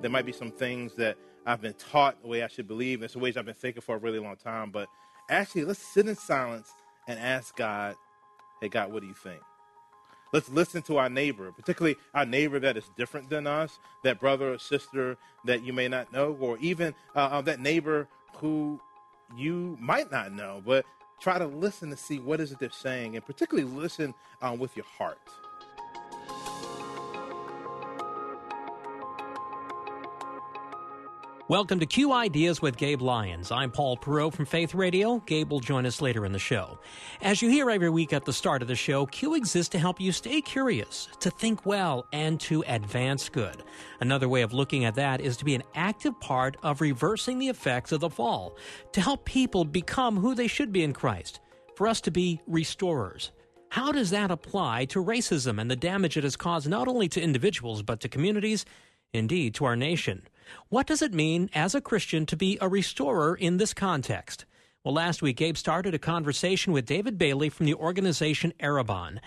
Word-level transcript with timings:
There 0.00 0.10
might 0.10 0.26
be 0.26 0.32
some 0.32 0.50
things 0.50 0.94
that 0.94 1.16
I've 1.46 1.60
been 1.60 1.74
taught 1.74 2.22
the 2.22 2.28
way 2.28 2.42
I 2.42 2.48
should 2.48 2.68
believe, 2.68 3.02
and 3.02 3.10
some 3.10 3.22
ways 3.22 3.36
I've 3.36 3.46
been 3.46 3.54
thinking 3.54 3.82
for 3.82 3.96
a 3.96 3.98
really 3.98 4.18
long 4.18 4.36
time. 4.36 4.70
But 4.70 4.88
actually, 5.28 5.64
let's 5.64 5.80
sit 5.80 6.08
in 6.08 6.16
silence 6.16 6.70
and 7.08 7.18
ask 7.18 7.56
God, 7.56 7.96
hey, 8.60 8.68
God, 8.68 8.92
what 8.92 9.02
do 9.02 9.08
you 9.08 9.14
think? 9.14 9.40
Let's 10.32 10.48
listen 10.48 10.82
to 10.82 10.98
our 10.98 11.08
neighbor, 11.08 11.50
particularly 11.50 11.96
our 12.14 12.24
neighbor 12.24 12.60
that 12.60 12.76
is 12.76 12.88
different 12.96 13.30
than 13.30 13.46
us, 13.46 13.78
that 14.04 14.20
brother 14.20 14.52
or 14.52 14.58
sister 14.58 15.16
that 15.44 15.64
you 15.64 15.72
may 15.72 15.88
not 15.88 16.12
know, 16.12 16.36
or 16.40 16.56
even 16.58 16.94
uh, 17.16 17.20
uh 17.20 17.40
that 17.42 17.58
neighbor 17.58 18.06
who 18.36 18.80
you 19.36 19.76
might 19.80 20.10
not 20.12 20.32
know. 20.32 20.62
But 20.64 20.84
try 21.20 21.38
to 21.38 21.46
listen 21.46 21.90
to 21.90 21.96
see 21.96 22.20
what 22.20 22.40
is 22.40 22.52
it 22.52 22.60
they're 22.60 22.70
saying, 22.70 23.16
and 23.16 23.24
particularly 23.24 23.68
listen 23.68 24.14
um, 24.40 24.58
with 24.58 24.76
your 24.76 24.86
heart. 24.86 25.18
Welcome 31.50 31.80
to 31.80 31.86
Q 31.86 32.12
Ideas 32.12 32.62
with 32.62 32.76
Gabe 32.76 33.02
Lyons. 33.02 33.50
I'm 33.50 33.72
Paul 33.72 33.96
Perot 33.96 34.32
from 34.34 34.46
Faith 34.46 34.72
Radio. 34.72 35.18
Gabe 35.26 35.50
will 35.50 35.58
join 35.58 35.84
us 35.84 36.00
later 36.00 36.24
in 36.24 36.30
the 36.30 36.38
show. 36.38 36.78
As 37.22 37.42
you 37.42 37.50
hear 37.50 37.68
every 37.72 37.90
week 37.90 38.12
at 38.12 38.24
the 38.24 38.32
start 38.32 38.62
of 38.62 38.68
the 38.68 38.76
show, 38.76 39.04
Q 39.06 39.34
exists 39.34 39.68
to 39.70 39.78
help 39.80 40.00
you 40.00 40.12
stay 40.12 40.40
curious, 40.40 41.08
to 41.18 41.28
think 41.28 41.66
well, 41.66 42.06
and 42.12 42.38
to 42.42 42.62
advance 42.68 43.28
good. 43.28 43.64
Another 43.98 44.28
way 44.28 44.42
of 44.42 44.52
looking 44.52 44.84
at 44.84 44.94
that 44.94 45.20
is 45.20 45.36
to 45.38 45.44
be 45.44 45.56
an 45.56 45.64
active 45.74 46.20
part 46.20 46.56
of 46.62 46.80
reversing 46.80 47.40
the 47.40 47.48
effects 47.48 47.90
of 47.90 47.98
the 47.98 48.10
fall, 48.10 48.56
to 48.92 49.00
help 49.00 49.24
people 49.24 49.64
become 49.64 50.18
who 50.18 50.36
they 50.36 50.46
should 50.46 50.70
be 50.70 50.84
in 50.84 50.92
Christ, 50.92 51.40
for 51.74 51.88
us 51.88 52.00
to 52.02 52.12
be 52.12 52.40
restorers. 52.46 53.32
How 53.70 53.90
does 53.90 54.10
that 54.10 54.30
apply 54.30 54.84
to 54.84 55.02
racism 55.02 55.60
and 55.60 55.68
the 55.68 55.74
damage 55.74 56.16
it 56.16 56.22
has 56.22 56.36
caused 56.36 56.68
not 56.68 56.86
only 56.86 57.08
to 57.08 57.20
individuals 57.20 57.82
but 57.82 57.98
to 58.02 58.08
communities, 58.08 58.64
indeed 59.12 59.52
to 59.56 59.64
our 59.64 59.74
nation? 59.74 60.22
What 60.68 60.86
does 60.86 61.02
it 61.02 61.14
mean 61.14 61.50
as 61.54 61.74
a 61.74 61.80
Christian 61.80 62.26
to 62.26 62.36
be 62.36 62.58
a 62.60 62.68
restorer 62.68 63.34
in 63.34 63.56
this 63.56 63.74
context? 63.74 64.44
Well, 64.82 64.94
last 64.94 65.20
week, 65.20 65.36
Gabe 65.36 65.58
started 65.58 65.92
a 65.92 65.98
conversation 65.98 66.72
with 66.72 66.86
David 66.86 67.18
Bailey 67.18 67.50
from 67.50 67.66
the 67.66 67.74
organization 67.74 68.54
Arrabon. 68.60 69.18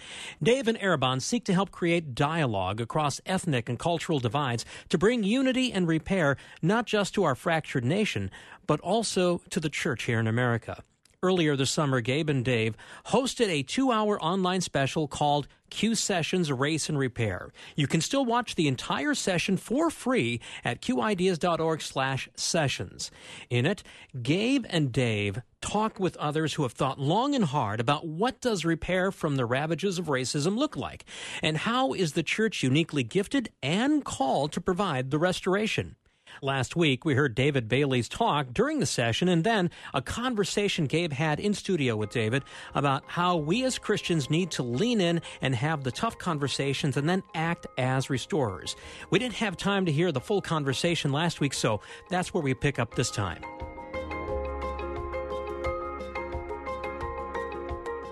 Dave 0.42 0.68
and 0.68 0.80
Arrabon 0.80 1.22
seek 1.22 1.46
to 1.46 1.54
help 1.54 1.70
create 1.70 2.16
dialogue 2.16 2.82
across 2.82 3.22
ethnic 3.28 3.70
and 3.70 3.78
cultural 3.78 4.20
divides 4.20 4.66
to 4.90 4.98
bring 4.98 5.24
unity 5.24 5.72
and 5.72 5.88
repair 5.88 6.38
not 6.64 6.88
just 6.88 7.14
to 7.14 7.24
our 7.24 7.36
fractured 7.36 7.86
nation, 7.86 8.32
but 8.66 8.80
also 8.80 9.42
to 9.52 9.60
the 9.60 9.70
church 9.70 10.06
here 10.06 10.20
in 10.20 10.26
America. 10.26 10.84
Earlier 11.24 11.56
this 11.56 11.72
summer, 11.72 12.02
Gabe 12.02 12.30
and 12.30 12.44
Dave 12.44 12.76
hosted 13.06 13.48
a 13.48 13.64
two 13.64 13.94
hour 13.94 14.22
online 14.22 14.60
special 14.60 15.08
called 15.08 15.48
Q 15.70 15.96
Sessions 15.96 16.52
Race 16.52 16.90
and 16.90 17.00
Repair. 17.00 17.54
You 17.78 17.88
can 17.88 18.02
still 18.02 18.26
watch 18.26 18.56
the 18.56 18.68
entire 18.68 19.14
session 19.14 19.56
for 19.56 19.90
free 19.90 20.42
at 20.66 20.82
qideas.org 20.82 21.82
slash 21.82 22.28
sessions. 22.36 23.10
In 23.50 23.66
it, 23.66 23.84
Gabe 24.22 24.66
and 24.70 24.92
Dave 24.92 25.42
talked 25.62 25.98
with 25.98 26.18
others 26.18 26.56
who 26.56 26.64
have 26.64 26.74
thought 26.74 27.00
long 27.00 27.34
and 27.34 27.46
hard 27.46 27.80
about 27.80 28.06
what 28.06 28.42
does 28.42 28.66
repair 28.66 29.10
from 29.10 29.38
the 29.38 29.46
ravages 29.46 29.98
of 29.98 30.08
racism 30.08 30.58
look 30.58 30.76
like, 30.76 31.06
and 31.42 31.56
how 31.60 31.94
is 31.94 32.12
the 32.12 32.24
church 32.24 32.64
uniquely 32.64 33.02
gifted 33.02 33.50
and 33.64 34.04
called 34.04 34.52
to 34.52 34.60
provide 34.60 35.10
the 35.10 35.18
restoration. 35.18 35.96
Last 36.42 36.76
week, 36.76 37.06
we 37.06 37.14
heard 37.14 37.36
David 37.36 37.68
Bailey's 37.68 38.10
talk 38.10 38.48
during 38.54 38.80
the 38.80 38.86
session 38.86 39.30
and 39.30 39.44
then 39.44 39.70
a 39.94 40.02
conversation 40.02 40.86
Gabe 40.86 41.14
had 41.14 41.40
in 41.40 41.54
studio 41.54 41.96
with 41.96 42.10
David 42.10 42.44
about 42.74 43.04
how 43.08 43.38
we 43.38 43.64
as 43.64 43.78
Christians 43.78 44.30
need 44.30 44.52
to 44.52 44.64
lean 44.64 45.00
in 45.00 45.22
and 45.42 45.56
have 45.56 45.84
the 45.84 45.92
tough 45.92 46.18
conversations 46.18 46.98
and 46.98 47.08
then 47.08 47.24
act 47.36 47.68
as 47.78 48.10
restorers. 48.10 48.76
We 49.10 49.20
didn't 49.20 49.36
have 49.36 49.58
time 49.58 49.86
to 49.86 49.92
hear 49.92 50.12
the 50.12 50.22
full 50.22 50.42
conversation 50.42 51.12
last 51.12 51.40
week, 51.40 51.54
so 51.54 51.82
that's 52.10 52.34
where 52.34 52.44
we 52.44 52.54
pick 52.54 52.80
up 52.80 52.96
this 52.96 53.12
time. 53.12 53.44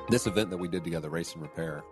This 0.10 0.28
event 0.28 0.50
that 0.50 0.58
we 0.58 0.68
did 0.68 0.84
together, 0.84 1.10
Race 1.10 1.34
and 1.34 1.42
Repair, 1.42 1.84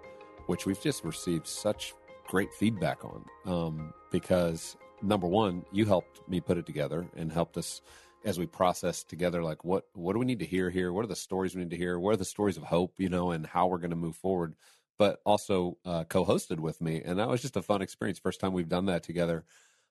which 0.48 0.66
we've 0.66 0.82
just 0.82 1.06
received 1.06 1.48
such 1.48 1.94
great 2.28 2.54
feedback 2.54 3.04
on 3.04 3.26
um, 3.46 3.94
because 4.12 4.76
number 5.02 5.28
one, 5.28 5.66
you 5.72 5.86
helped 5.86 6.28
me 6.28 6.40
put 6.40 6.58
it 6.58 6.66
together 6.66 7.08
and 7.16 7.32
helped 7.32 7.58
us 7.58 7.82
as 8.26 8.38
we 8.38 8.46
process 8.46 9.04
together 9.04 9.42
like 9.42 9.64
what 9.64 9.86
what 9.94 10.14
do 10.14 10.20
we 10.20 10.26
need 10.26 10.40
to 10.40 10.46
hear 10.46 10.70
here? 10.70 10.92
What 10.92 11.06
are 11.06 11.10
the 11.10 11.16
stories 11.16 11.56
we 11.56 11.62
need 11.62 11.72
to 11.72 11.78
hear? 11.78 11.98
What 12.00 12.14
are 12.14 12.18
the 12.18 12.26
stories 12.26 12.58
of 12.58 12.64
hope 12.64 12.94
you 12.98 13.10
know 13.10 13.32
and 13.32 13.46
how 13.46 13.68
we're 13.68 13.78
going 13.78 13.92
to 13.92 13.96
move 13.96 14.18
forward? 14.18 14.56
But 14.98 15.22
also 15.26 15.78
uh, 15.86 16.04
co-hosted 16.04 16.60
with 16.60 16.82
me 16.82 17.02
and 17.04 17.20
that 17.20 17.30
was 17.30 17.42
just 17.42 17.56
a 17.56 17.62
fun 17.62 17.82
experience 17.82 18.20
first 18.20 18.42
time 18.42 18.54
we've 18.54 18.68
done 18.68 18.88
that 18.88 19.04
together. 19.04 19.46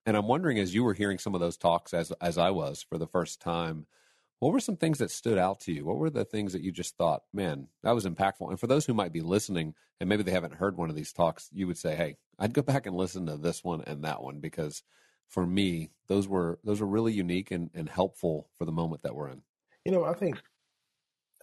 And 0.04 0.16
i'm 0.16 0.28
wondering 0.28 0.58
as 0.58 0.74
you 0.74 0.84
were 0.84 0.94
hearing 0.94 1.18
some 1.18 1.34
of 1.34 1.40
those 1.40 1.56
talks 1.56 1.94
as 1.94 2.12
as 2.20 2.38
i 2.38 2.50
was 2.50 2.82
for 2.82 2.98
the 2.98 3.06
first 3.06 3.40
time 3.40 3.86
what 4.40 4.52
were 4.52 4.60
some 4.60 4.76
things 4.76 4.98
that 4.98 5.10
stood 5.10 5.38
out 5.38 5.60
to 5.60 5.72
you 5.72 5.84
what 5.84 5.96
were 5.96 6.10
the 6.10 6.24
things 6.24 6.52
that 6.52 6.62
you 6.62 6.72
just 6.72 6.96
thought 6.96 7.22
man 7.32 7.66
that 7.82 7.94
was 7.94 8.06
impactful 8.06 8.48
and 8.48 8.58
for 8.60 8.66
those 8.66 8.86
who 8.86 8.94
might 8.94 9.12
be 9.12 9.20
listening 9.20 9.74
and 10.00 10.08
maybe 10.08 10.22
they 10.22 10.30
haven't 10.30 10.54
heard 10.54 10.76
one 10.76 10.90
of 10.90 10.96
these 10.96 11.12
talks 11.12 11.48
you 11.52 11.66
would 11.66 11.78
say 11.78 11.94
hey 11.94 12.16
i'd 12.38 12.54
go 12.54 12.62
back 12.62 12.86
and 12.86 12.96
listen 12.96 13.26
to 13.26 13.36
this 13.36 13.64
one 13.64 13.82
and 13.86 14.04
that 14.04 14.22
one 14.22 14.40
because 14.40 14.82
for 15.28 15.46
me, 15.46 15.90
those 16.08 16.26
were 16.26 16.58
those 16.64 16.80
were 16.80 16.86
really 16.86 17.12
unique 17.12 17.50
and, 17.50 17.70
and 17.74 17.88
helpful 17.88 18.48
for 18.56 18.64
the 18.64 18.72
moment 18.72 19.02
that 19.02 19.14
we're 19.14 19.28
in. 19.28 19.42
You 19.84 19.92
know, 19.92 20.04
I 20.04 20.14
think, 20.14 20.36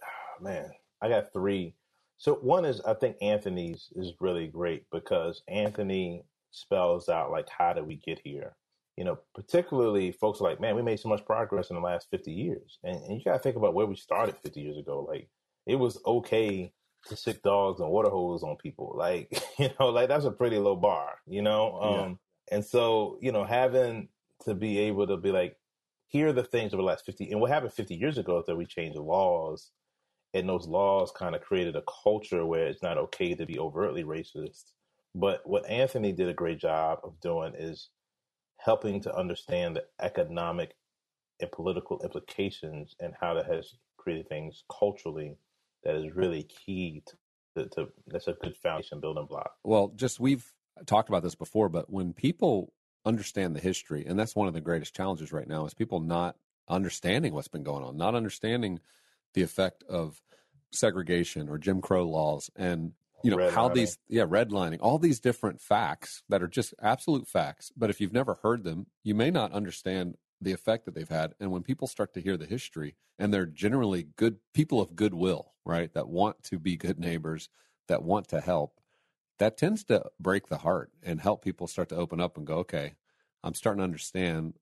oh, 0.02 0.42
man, 0.42 0.70
I 1.00 1.08
got 1.08 1.32
three. 1.32 1.74
So 2.18 2.34
one 2.34 2.64
is 2.64 2.80
I 2.80 2.94
think 2.94 3.16
Anthony's 3.22 3.88
is 3.94 4.12
really 4.20 4.48
great 4.48 4.84
because 4.90 5.42
Anthony 5.48 6.24
spells 6.50 7.08
out 7.08 7.30
like 7.30 7.48
how 7.48 7.72
did 7.72 7.86
we 7.86 7.96
get 7.96 8.20
here. 8.24 8.56
You 8.96 9.04
know, 9.04 9.18
particularly 9.34 10.12
folks 10.12 10.40
like, 10.40 10.60
man, 10.60 10.74
we 10.74 10.82
made 10.82 11.00
so 11.00 11.08
much 11.08 11.24
progress 11.26 11.70
in 11.70 11.76
the 11.76 11.82
last 11.82 12.08
fifty 12.10 12.32
years, 12.32 12.78
and, 12.82 12.96
and 12.96 13.18
you 13.18 13.24
got 13.24 13.34
to 13.34 13.38
think 13.38 13.56
about 13.56 13.74
where 13.74 13.86
we 13.86 13.96
started 13.96 14.36
fifty 14.42 14.60
years 14.60 14.78
ago. 14.78 15.06
Like 15.08 15.28
it 15.66 15.76
was 15.76 16.00
okay 16.06 16.72
to 17.08 17.16
sick 17.16 17.42
dogs 17.42 17.80
and 17.80 17.90
water 17.90 18.10
hoses 18.10 18.42
on 18.42 18.56
people. 18.56 18.94
Like 18.98 19.42
you 19.58 19.70
know, 19.78 19.88
like 19.88 20.08
that's 20.08 20.24
a 20.24 20.30
pretty 20.30 20.58
low 20.58 20.76
bar. 20.76 21.14
You 21.26 21.42
know, 21.42 21.78
um, 21.80 22.18
and 22.50 22.64
so, 22.64 23.18
you 23.20 23.32
know, 23.32 23.44
having 23.44 24.08
to 24.44 24.54
be 24.54 24.78
able 24.78 25.06
to 25.06 25.16
be 25.16 25.32
like, 25.32 25.56
here 26.08 26.28
are 26.28 26.32
the 26.32 26.44
things 26.44 26.72
over 26.72 26.82
the 26.82 26.86
last 26.86 27.04
50, 27.04 27.30
and 27.30 27.40
what 27.40 27.50
happened 27.50 27.72
50 27.72 27.94
years 27.94 28.18
ago 28.18 28.38
is 28.38 28.46
that 28.46 28.56
we 28.56 28.64
changed 28.64 28.96
the 28.96 29.02
laws, 29.02 29.72
and 30.34 30.48
those 30.48 30.66
laws 30.66 31.12
kind 31.16 31.34
of 31.34 31.42
created 31.42 31.74
a 31.74 31.82
culture 32.02 32.46
where 32.46 32.66
it's 32.66 32.82
not 32.82 32.98
okay 32.98 33.34
to 33.34 33.46
be 33.46 33.58
overtly 33.58 34.04
racist. 34.04 34.72
But 35.14 35.40
what 35.44 35.68
Anthony 35.68 36.12
did 36.12 36.28
a 36.28 36.34
great 36.34 36.58
job 36.58 37.00
of 37.02 37.18
doing 37.20 37.54
is 37.58 37.88
helping 38.58 39.00
to 39.02 39.14
understand 39.14 39.76
the 39.76 39.84
economic 40.00 40.74
and 41.40 41.50
political 41.52 42.00
implications 42.02 42.94
and 43.00 43.14
how 43.20 43.34
that 43.34 43.46
has 43.46 43.74
created 43.96 44.28
things 44.28 44.64
culturally 44.70 45.36
that 45.84 45.94
is 45.94 46.14
really 46.14 46.44
key 46.44 47.02
to, 47.06 47.16
to, 47.54 47.68
to 47.70 47.86
that's 48.06 48.28
a 48.28 48.32
good 48.32 48.56
foundation 48.56 49.00
building 49.00 49.26
block. 49.26 49.52
Well, 49.62 49.92
just 49.94 50.18
we've 50.20 50.52
talked 50.86 51.08
about 51.08 51.22
this 51.22 51.34
before, 51.34 51.68
but 51.68 51.90
when 51.90 52.12
people 52.12 52.72
understand 53.04 53.54
the 53.54 53.60
history, 53.60 54.04
and 54.06 54.18
that's 54.18 54.36
one 54.36 54.48
of 54.48 54.54
the 54.54 54.60
greatest 54.60 54.94
challenges 54.94 55.32
right 55.32 55.48
now, 55.48 55.64
is 55.64 55.74
people 55.74 56.00
not 56.00 56.36
understanding 56.68 57.32
what's 57.32 57.48
been 57.48 57.62
going 57.62 57.84
on, 57.84 57.96
not 57.96 58.14
understanding 58.14 58.80
the 59.34 59.42
effect 59.42 59.84
of 59.88 60.20
segregation 60.72 61.48
or 61.48 61.58
Jim 61.58 61.80
Crow 61.80 62.08
laws, 62.08 62.50
and 62.56 62.92
you 63.26 63.36
know 63.36 63.50
how 63.50 63.68
these 63.68 63.98
yeah 64.08 64.24
redlining, 64.24 64.78
all 64.80 64.98
these 64.98 65.20
different 65.20 65.60
facts 65.60 66.22
that 66.28 66.42
are 66.42 66.48
just 66.48 66.74
absolute 66.80 67.26
facts. 67.28 67.72
But 67.76 67.90
if 67.90 68.00
you've 68.00 68.12
never 68.12 68.38
heard 68.42 68.64
them, 68.64 68.86
you 69.02 69.14
may 69.14 69.30
not 69.30 69.52
understand 69.52 70.16
the 70.40 70.52
effect 70.52 70.84
that 70.84 70.94
they've 70.94 71.08
had. 71.08 71.34
And 71.40 71.50
when 71.50 71.62
people 71.62 71.88
start 71.88 72.12
to 72.14 72.20
hear 72.20 72.36
the 72.36 72.46
history, 72.46 72.96
and 73.18 73.32
they're 73.32 73.46
generally 73.46 74.08
good 74.16 74.38
people 74.52 74.80
of 74.80 74.96
goodwill, 74.96 75.52
right, 75.64 75.92
that 75.94 76.08
want 76.08 76.42
to 76.44 76.58
be 76.58 76.76
good 76.76 76.98
neighbors, 76.98 77.48
that 77.88 78.02
want 78.02 78.28
to 78.28 78.40
help, 78.40 78.80
that 79.38 79.56
tends 79.56 79.84
to 79.84 80.04
break 80.20 80.48
the 80.48 80.58
heart 80.58 80.90
and 81.02 81.20
help 81.20 81.42
people 81.42 81.66
start 81.66 81.88
to 81.90 81.96
open 81.96 82.20
up 82.20 82.36
and 82.36 82.46
go, 82.46 82.56
okay, 82.56 82.94
I'm 83.42 83.54
starting 83.54 83.78
to 83.78 83.84
understand 83.84 84.54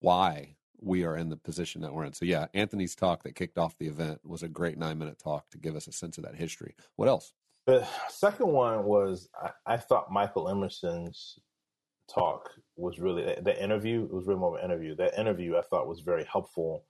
why 0.00 0.56
we 0.80 1.04
are 1.04 1.16
in 1.16 1.30
the 1.30 1.36
position 1.36 1.80
that 1.82 1.92
we're 1.92 2.04
in. 2.04 2.12
So 2.12 2.24
yeah, 2.24 2.46
Anthony's 2.54 2.94
talk 2.94 3.22
that 3.22 3.34
kicked 3.34 3.58
off 3.58 3.78
the 3.78 3.88
event 3.88 4.20
was 4.24 4.42
a 4.42 4.48
great 4.48 4.78
nine 4.78 4.98
minute 4.98 5.18
talk 5.18 5.50
to 5.50 5.58
give 5.58 5.74
us 5.74 5.86
a 5.86 5.92
sense 5.92 6.18
of 6.18 6.24
that 6.24 6.34
history. 6.34 6.74
What 6.96 7.08
else? 7.08 7.32
The 7.66 7.86
second 8.08 8.48
one 8.48 8.84
was 8.84 9.28
I, 9.40 9.50
I 9.66 9.76
thought 9.76 10.12
Michael 10.12 10.48
Emerson's 10.48 11.38
talk 12.12 12.50
was 12.76 13.00
really 13.00 13.22
the 13.42 13.62
interview. 13.62 14.04
It 14.04 14.12
was 14.12 14.26
really 14.26 14.40
more 14.40 14.56
of 14.56 14.64
an 14.64 14.70
interview. 14.70 14.94
That 14.94 15.18
interview 15.18 15.56
I 15.56 15.62
thought 15.62 15.88
was 15.88 16.00
very 16.00 16.24
helpful 16.24 16.84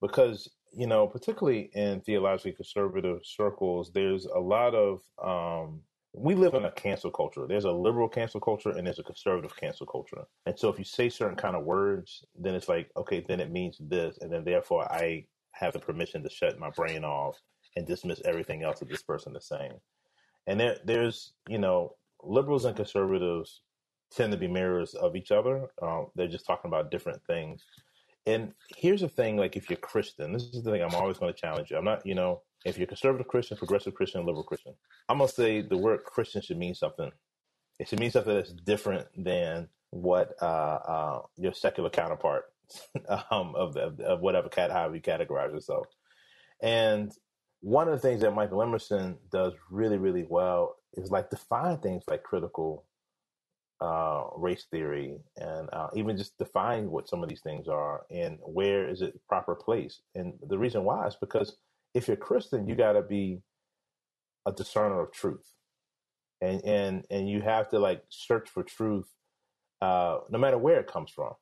because 0.00 0.48
you 0.74 0.86
know, 0.86 1.06
particularly 1.06 1.70
in 1.74 2.00
theologically 2.00 2.52
conservative 2.52 3.20
circles, 3.24 3.92
there's 3.92 4.24
a 4.24 4.38
lot 4.38 4.74
of 4.74 5.02
um, 5.22 5.80
we 6.14 6.34
live 6.34 6.54
in 6.54 6.64
a 6.64 6.70
cancel 6.72 7.10
culture. 7.10 7.46
There's 7.46 7.64
a 7.64 7.72
liberal 7.72 8.08
cancel 8.08 8.40
culture 8.40 8.70
and 8.70 8.86
there's 8.86 8.98
a 8.98 9.02
conservative 9.04 9.56
cancel 9.56 9.86
culture. 9.86 10.24
And 10.46 10.58
so 10.58 10.68
if 10.68 10.78
you 10.78 10.84
say 10.84 11.08
certain 11.08 11.36
kind 11.36 11.56
of 11.56 11.64
words, 11.64 12.24
then 12.38 12.54
it's 12.54 12.68
like, 12.68 12.90
okay, 12.96 13.24
then 13.26 13.40
it 13.40 13.50
means 13.50 13.78
this, 13.80 14.18
and 14.20 14.32
then 14.32 14.44
therefore 14.44 14.90
I 14.90 15.26
have 15.52 15.72
the 15.74 15.78
permission 15.78 16.22
to 16.22 16.30
shut 16.30 16.58
my 16.58 16.70
brain 16.70 17.04
off 17.04 17.38
and 17.76 17.86
dismiss 17.86 18.20
everything 18.24 18.62
else 18.62 18.80
that 18.80 18.88
this 18.88 19.02
person 19.02 19.34
is 19.36 19.46
saying. 19.46 19.78
And 20.46 20.60
there, 20.60 20.76
there's, 20.84 21.32
you 21.48 21.58
know, 21.58 21.96
liberals 22.22 22.64
and 22.64 22.76
conservatives 22.76 23.62
tend 24.14 24.32
to 24.32 24.38
be 24.38 24.48
mirrors 24.48 24.94
of 24.94 25.16
each 25.16 25.30
other. 25.30 25.68
Um, 25.80 26.08
they're 26.14 26.28
just 26.28 26.46
talking 26.46 26.68
about 26.68 26.90
different 26.90 27.22
things. 27.26 27.64
And 28.26 28.52
here's 28.76 29.00
the 29.00 29.08
thing: 29.08 29.36
like, 29.36 29.56
if 29.56 29.68
you're 29.68 29.78
Christian, 29.78 30.32
this 30.32 30.44
is 30.44 30.62
the 30.62 30.70
thing 30.70 30.82
I'm 30.82 30.94
always 30.94 31.18
going 31.18 31.32
to 31.32 31.40
challenge 31.40 31.70
you. 31.70 31.76
I'm 31.76 31.84
not, 31.84 32.06
you 32.06 32.14
know, 32.14 32.42
if 32.64 32.78
you're 32.78 32.86
conservative 32.86 33.28
Christian, 33.28 33.56
progressive 33.56 33.94
Christian, 33.94 34.24
liberal 34.24 34.44
Christian, 34.44 34.74
I'm 35.08 35.18
gonna 35.18 35.28
say 35.28 35.62
the 35.62 35.76
word 35.76 36.04
Christian 36.04 36.42
should 36.42 36.58
mean 36.58 36.74
something. 36.74 37.10
It 37.78 37.88
should 37.88 38.00
mean 38.00 38.10
something 38.10 38.34
that's 38.34 38.52
different 38.52 39.08
than 39.16 39.68
what 39.90 40.34
uh, 40.40 40.44
uh, 40.44 41.22
your 41.36 41.52
secular 41.52 41.90
counterpart 41.90 42.44
um, 43.30 43.54
of, 43.56 43.76
of, 43.76 44.00
of 44.00 44.20
whatever 44.20 44.48
cat 44.48 44.70
however 44.70 44.94
you 44.94 45.02
categorize 45.02 45.52
yourself. 45.52 45.86
And 46.62 47.12
one 47.62 47.88
of 47.88 47.94
the 47.94 48.00
things 48.00 48.22
that 48.22 48.34
Michael 48.34 48.62
Emerson 48.62 49.18
does 49.32 49.54
really, 49.70 49.98
really 49.98 50.26
well 50.28 50.76
is 50.94 51.12
like 51.12 51.30
define 51.30 51.78
things 51.78 52.04
like 52.08 52.24
critical 52.24 52.86
uh, 53.80 54.24
race 54.36 54.66
theory 54.70 55.16
and 55.36 55.68
uh, 55.72 55.88
even 55.94 56.16
just 56.16 56.38
define 56.38 56.90
what 56.90 57.08
some 57.08 57.22
of 57.22 57.28
these 57.30 57.42
things 57.42 57.68
are 57.68 58.02
and 58.10 58.38
where 58.42 58.88
is 58.88 59.02
it 59.02 59.20
proper 59.28 59.56
place. 59.56 60.02
And 60.14 60.34
the 60.48 60.58
reason 60.58 60.84
why 60.84 61.06
is 61.06 61.16
because 61.20 61.56
if 61.94 62.08
you're 62.08 62.18
Christian, 62.18 62.68
you 62.68 62.76
got 62.76 62.94
to 62.94 63.02
be 63.02 63.42
a 64.46 64.52
discerner 64.52 65.00
of 65.00 65.12
truth, 65.12 65.46
and 66.40 66.64
and 66.64 67.04
and 67.10 67.28
you 67.28 67.42
have 67.42 67.68
to 67.70 67.78
like 67.78 68.02
search 68.08 68.48
for 68.50 68.62
truth, 68.64 69.08
uh, 69.82 70.18
no 70.30 70.38
matter 70.38 70.58
where 70.58 70.80
it 70.80 70.88
comes 70.88 71.10
from, 71.10 71.34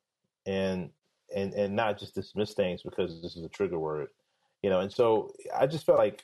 and 0.45 0.91
and 1.35 1.53
and 1.53 1.75
not 1.75 1.99
just 1.99 2.15
dismiss 2.15 2.53
things 2.53 2.83
because 2.83 3.21
this 3.21 3.35
is 3.37 3.45
a 3.45 3.49
trigger 3.49 3.79
word, 3.79 4.09
you 4.61 4.69
know. 4.69 4.79
And 4.79 4.91
so 4.91 5.33
I 5.55 5.67
just 5.67 5.85
felt 5.85 5.97
like 5.97 6.23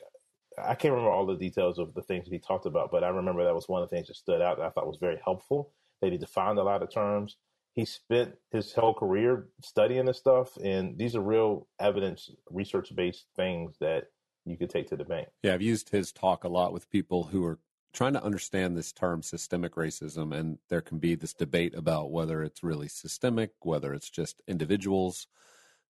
I 0.58 0.76
can't 0.76 0.94
remember 0.94 1.12
all 1.12 1.26
the 1.26 1.36
details 1.36 1.78
of 1.78 1.94
the 1.94 2.02
things 2.02 2.26
that 2.26 2.34
he 2.34 2.40
talked 2.40 2.66
about, 2.66 2.92
but 2.92 3.04
I 3.04 3.10
remember 3.10 3.44
that 3.44 3.54
was 3.54 3.70
one 3.70 3.82
of 3.82 3.90
the 3.90 3.96
things 3.96 4.08
that 4.08 4.16
stood 4.16 4.42
out 4.42 4.58
that 4.58 4.66
I 4.66 4.70
thought 4.70 4.88
was 4.88 4.98
very 5.00 5.20
helpful. 5.24 5.72
That 6.02 6.12
he 6.12 6.18
defined 6.18 6.60
a 6.60 6.64
lot 6.64 6.84
of 6.84 6.94
terms. 6.94 7.38
He 7.74 7.86
spent 7.86 8.36
his 8.52 8.74
whole 8.74 8.94
career 8.94 9.48
studying 9.64 10.06
this 10.06 10.18
stuff, 10.18 10.58
and 10.64 10.98
these 10.98 11.16
are 11.16 11.22
real 11.22 11.68
evidence, 11.80 12.30
research 12.50 12.96
based 12.96 13.26
things 13.36 13.76
that 13.80 14.06
you 14.46 14.58
could 14.58 14.70
take 14.70 14.88
to 14.90 14.96
the 14.96 15.04
bank. 15.04 15.28
Yeah, 15.44 15.54
I've 15.54 15.62
used 15.62 15.90
his 15.90 16.12
talk 16.12 16.44
a 16.44 16.50
lot 16.50 16.74
with 16.74 16.90
people 16.90 17.24
who 17.24 17.44
are 17.46 17.60
trying 17.94 18.14
to 18.14 18.24
understand 18.24 18.78
this 18.78 18.92
term 18.92 19.24
systemic 19.24 19.76
racism 19.76 20.34
and 20.34 20.60
there 20.70 20.82
can 20.82 21.00
be 21.00 21.16
this 21.16 21.34
debate 21.34 21.74
about 21.74 22.12
whether 22.12 22.44
it's 22.44 22.62
really 22.62 22.88
systemic 22.88 23.52
whether 23.62 23.94
it's 23.94 24.10
just 24.10 24.42
individuals 24.48 25.26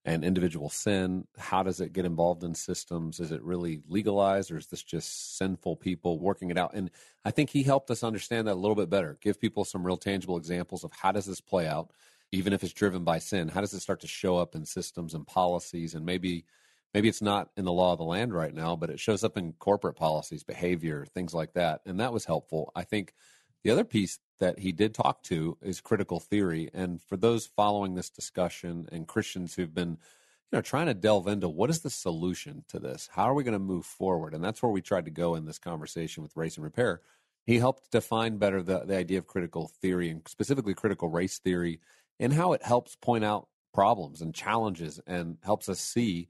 and 0.08 0.24
individual 0.24 0.70
sin 0.70 1.28
how 1.38 1.62
does 1.62 1.82
it 1.82 1.92
get 1.92 2.06
involved 2.06 2.44
in 2.44 2.56
systems? 2.56 3.20
Is 3.20 3.32
it 3.32 3.44
really 3.44 3.82
legalized 3.90 4.50
or 4.50 4.58
is 4.58 4.68
this 4.68 4.82
just 4.82 5.38
sinful 5.38 5.76
people 5.76 6.18
working 6.18 6.50
it 6.50 6.58
out? 6.58 6.74
And 6.74 6.90
i 7.26 7.30
think 7.30 7.50
he 7.50 7.62
helped 7.62 7.92
us 7.92 8.04
understand 8.04 8.48
that 8.48 8.54
a 8.54 8.64
little 8.64 8.76
bit 8.76 8.90
better. 8.90 9.18
Give 9.22 9.40
people 9.40 9.66
some 9.66 9.86
real 9.86 9.98
tangible 9.98 10.38
examples 10.38 10.84
of 10.84 10.94
how 10.94 11.12
does 11.12 11.26
this 11.26 11.42
play 11.42 11.68
out 11.68 11.92
even 12.32 12.54
if 12.54 12.64
it's 12.64 12.74
driven 12.74 13.04
by 13.04 13.20
sin? 13.20 13.50
How 13.50 13.62
does 13.62 13.74
it 13.74 13.82
start 13.82 14.00
to 14.02 14.08
show 14.08 14.38
up 14.38 14.56
in 14.56 14.66
systems 14.66 15.14
and 15.14 15.28
policies? 15.28 15.94
And 15.94 16.06
maybe 16.06 16.46
maybe 16.94 17.10
it's 17.10 17.22
not 17.22 17.50
in 17.58 17.66
the 17.66 17.74
law 17.74 17.92
of 17.92 17.98
the 17.98 18.06
land 18.06 18.34
right 18.34 18.54
now, 18.54 18.78
but 18.78 18.90
it 18.90 19.00
shows 19.02 19.26
up 19.26 19.38
in 19.38 19.54
corporate 19.60 19.98
policies, 19.98 20.44
behavior, 20.44 21.06
things 21.06 21.34
like 21.34 21.54
that. 21.54 21.82
And 21.86 22.00
that 22.00 22.14
was 22.14 22.24
helpful. 22.24 22.72
I 22.76 22.84
think 22.84 23.14
the 23.68 23.74
other 23.74 23.84
piece 23.84 24.20
that 24.40 24.60
he 24.60 24.72
did 24.72 24.94
talk 24.94 25.22
to 25.24 25.58
is 25.62 25.82
critical 25.82 26.22
theory. 26.22 26.70
And 26.74 27.02
for 27.02 27.18
those 27.18 27.48
following 27.48 27.96
this 27.96 28.10
discussion 28.10 28.88
and 28.94 29.06
Christians 29.06 29.56
who've 29.56 29.74
been 29.74 29.90
you 29.90 29.98
know, 30.54 30.62
trying 30.62 30.86
to 30.86 30.94
delve 30.94 31.28
into 31.28 31.50
what 31.50 31.70
is 31.70 31.82
the 31.82 31.90
solution 31.90 32.64
to 32.70 32.80
this? 32.80 33.10
How 33.12 33.24
are 33.24 33.34
we 33.34 33.44
going 33.44 33.52
to 33.52 33.60
move 33.60 33.86
forward? 33.86 34.34
And 34.34 34.42
that's 34.42 34.64
where 34.64 34.72
we 34.72 34.82
tried 34.82 35.04
to 35.04 35.12
go 35.12 35.36
in 35.36 35.44
this 35.44 35.60
conversation 35.60 36.24
with 36.24 36.38
Race 36.38 36.56
and 36.56 36.64
Repair. 36.64 37.02
He 37.46 37.60
helped 37.60 37.92
define 37.92 38.38
better 38.38 38.64
the, 38.64 38.86
the 38.86 38.96
idea 38.96 39.18
of 39.18 39.28
critical 39.28 39.70
theory 39.82 40.12
and 40.12 40.26
specifically 40.30 40.74
critical 40.74 41.10
race 41.10 41.38
theory 41.38 41.82
and 42.22 42.32
how 42.32 42.54
it 42.54 42.64
helps 42.64 42.96
point 42.96 43.26
out 43.26 43.50
problems 43.74 44.22
and 44.22 44.34
challenges 44.34 45.02
and 45.06 45.40
helps 45.44 45.68
us 45.68 45.82
see 45.82 46.30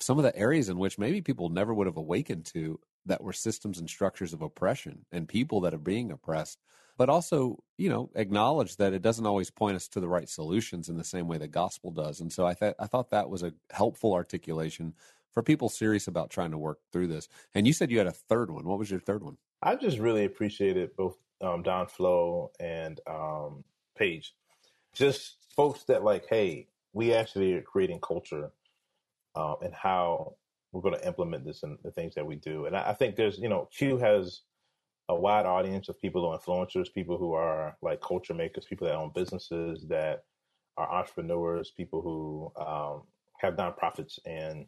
some 0.00 0.18
of 0.18 0.24
the 0.24 0.36
areas 0.36 0.68
in 0.68 0.78
which 0.78 0.98
maybe 0.98 1.20
people 1.20 1.48
never 1.48 1.72
would 1.72 1.86
have 1.86 1.96
awakened 1.96 2.44
to 2.46 2.80
that 3.06 3.22
were 3.22 3.32
systems 3.32 3.78
and 3.78 3.88
structures 3.88 4.32
of 4.32 4.42
oppression 4.42 5.04
and 5.10 5.28
people 5.28 5.60
that 5.60 5.74
are 5.74 5.78
being 5.78 6.10
oppressed 6.10 6.58
but 6.96 7.08
also 7.08 7.62
you 7.76 7.88
know 7.88 8.10
acknowledge 8.14 8.76
that 8.76 8.92
it 8.92 9.02
doesn't 9.02 9.26
always 9.26 9.50
point 9.50 9.76
us 9.76 9.88
to 9.88 10.00
the 10.00 10.08
right 10.08 10.28
solutions 10.28 10.88
in 10.88 10.96
the 10.96 11.04
same 11.04 11.28
way 11.28 11.38
the 11.38 11.48
gospel 11.48 11.90
does. 11.90 12.20
And 12.20 12.32
so 12.32 12.46
i 12.46 12.54
thought 12.54 12.74
i 12.78 12.86
thought 12.86 13.10
that 13.10 13.30
was 13.30 13.42
a 13.42 13.52
helpful 13.70 14.14
articulation 14.14 14.94
for 15.32 15.42
people 15.42 15.68
serious 15.68 16.08
about 16.08 16.30
trying 16.30 16.50
to 16.52 16.58
work 16.58 16.78
through 16.92 17.08
this. 17.08 17.28
And 17.54 17.66
you 17.66 17.74
said 17.74 17.90
you 17.90 17.98
had 17.98 18.06
a 18.06 18.12
third 18.12 18.50
one. 18.50 18.64
What 18.64 18.78
was 18.78 18.90
your 18.90 19.00
third 19.00 19.22
one? 19.22 19.36
I 19.62 19.74
just 19.76 19.98
really 19.98 20.24
appreciated 20.24 20.96
both 20.96 21.18
um, 21.42 21.62
Don 21.62 21.86
Flow 21.88 22.52
and 22.58 22.98
um, 23.06 23.62
paige. 23.98 24.34
Just 24.94 25.36
folks 25.54 25.84
that 25.84 26.02
like 26.02 26.26
hey 26.28 26.68
we 26.92 27.12
actually 27.12 27.52
are 27.54 27.62
creating 27.62 28.00
culture 28.00 28.50
um, 29.34 29.56
and 29.62 29.74
how 29.74 30.36
we're 30.76 30.90
going 30.90 31.00
to 31.00 31.06
implement 31.06 31.46
this 31.46 31.62
and 31.62 31.78
the 31.82 31.90
things 31.90 32.14
that 32.14 32.26
we 32.26 32.36
do. 32.36 32.66
And 32.66 32.76
I, 32.76 32.90
I, 32.90 32.92
think 32.92 33.16
there's, 33.16 33.38
you 33.38 33.48
know, 33.48 33.66
Q 33.74 33.96
has 33.96 34.42
a 35.08 35.14
wide 35.14 35.46
audience 35.46 35.88
of 35.88 35.98
people 35.98 36.20
who 36.20 36.28
are 36.28 36.38
influencers, 36.38 36.92
people 36.92 37.16
who 37.16 37.32
are 37.32 37.78
like 37.80 38.02
culture 38.02 38.34
makers, 38.34 38.66
people 38.66 38.86
that 38.86 38.94
own 38.94 39.10
businesses, 39.14 39.86
that 39.88 40.24
are 40.76 40.92
entrepreneurs, 40.92 41.72
people 41.74 42.02
who 42.02 42.52
um, 42.62 43.04
have 43.38 43.56
nonprofits 43.56 44.18
and 44.26 44.66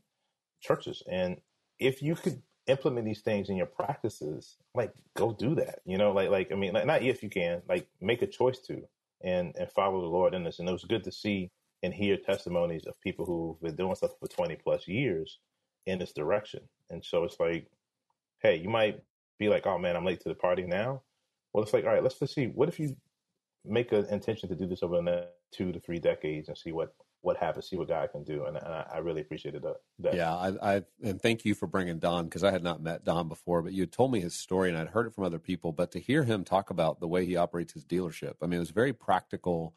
churches. 0.62 1.02
And 1.10 1.36
if 1.78 2.00
you 2.00 2.14
could 2.14 2.40
implement 2.68 3.04
these 3.04 3.20
things 3.20 3.50
in 3.50 3.56
your 3.56 3.66
practices, 3.66 4.56
like 4.74 4.94
go 5.14 5.32
do 5.32 5.54
that. 5.56 5.80
You 5.84 5.98
know, 5.98 6.12
like 6.12 6.30
like 6.30 6.52
I 6.52 6.54
mean, 6.54 6.72
like, 6.72 6.86
not 6.86 7.02
if 7.02 7.22
you 7.22 7.28
can, 7.28 7.60
like 7.68 7.86
make 8.00 8.22
a 8.22 8.26
choice 8.26 8.60
to 8.60 8.82
and 9.22 9.54
and 9.58 9.70
follow 9.70 10.00
the 10.00 10.06
Lord 10.06 10.32
in 10.32 10.42
this. 10.42 10.58
And 10.58 10.68
it 10.70 10.72
was 10.72 10.84
good 10.84 11.04
to 11.04 11.12
see 11.12 11.50
and 11.82 11.92
hear 11.92 12.16
testimonies 12.16 12.86
of 12.86 12.98
people 13.02 13.26
who've 13.26 13.60
been 13.60 13.76
doing 13.76 13.94
stuff 13.94 14.12
for 14.18 14.26
20 14.26 14.56
plus 14.56 14.88
years 14.88 15.38
in 15.88 15.98
this 15.98 16.12
direction. 16.12 16.60
And 16.90 17.04
so 17.04 17.24
it's 17.24 17.38
like, 17.40 17.66
hey, 18.40 18.56
you 18.56 18.68
might 18.68 19.00
be 19.38 19.48
like, 19.48 19.66
oh 19.66 19.78
man, 19.78 19.96
I'm 19.96 20.04
late 20.04 20.20
to 20.20 20.28
the 20.28 20.34
party 20.34 20.64
now. 20.64 21.02
Well, 21.52 21.64
it's 21.64 21.72
like, 21.72 21.84
all 21.84 21.92
right, 21.92 22.02
let's 22.02 22.18
just 22.18 22.34
see. 22.34 22.46
What 22.46 22.68
if 22.68 22.78
you 22.78 22.96
make 23.64 23.92
an 23.92 24.06
intention 24.06 24.48
to 24.48 24.54
do 24.54 24.66
this 24.66 24.82
over 24.82 24.96
the 24.96 25.02
next 25.02 25.28
two 25.52 25.72
to 25.72 25.80
three 25.80 25.98
decades 25.98 26.48
and 26.48 26.56
see 26.56 26.72
what 26.72 26.94
what 27.20 27.36
happens, 27.36 27.68
see 27.68 27.76
what 27.76 27.88
God 27.88 28.10
can 28.12 28.22
do, 28.22 28.44
and, 28.44 28.56
and 28.56 28.66
I, 28.66 28.86
I, 28.94 28.98
really 28.98 29.20
appreciated 29.20 29.62
that. 29.62 29.76
that. 29.98 30.14
Yeah, 30.14 30.34
I, 30.34 30.76
I, 30.76 30.82
and 31.02 31.20
thank 31.20 31.44
you 31.44 31.54
for 31.54 31.66
bringing 31.66 31.98
Don 31.98 32.26
because 32.26 32.44
I 32.44 32.52
had 32.52 32.62
not 32.62 32.80
met 32.80 33.04
Don 33.04 33.28
before, 33.28 33.60
but 33.60 33.72
you 33.72 33.82
had 33.82 33.90
told 33.90 34.12
me 34.12 34.20
his 34.20 34.34
story 34.34 34.68
and 34.68 34.78
I'd 34.78 34.90
heard 34.90 35.06
it 35.06 35.14
from 35.14 35.24
other 35.24 35.40
people. 35.40 35.72
But 35.72 35.90
to 35.92 35.98
hear 35.98 36.22
him 36.22 36.44
talk 36.44 36.70
about 36.70 37.00
the 37.00 37.08
way 37.08 37.26
he 37.26 37.36
operates 37.36 37.72
his 37.72 37.84
dealership, 37.84 38.34
I 38.40 38.46
mean, 38.46 38.58
it 38.58 38.60
was 38.60 38.70
very 38.70 38.92
practical 38.92 39.74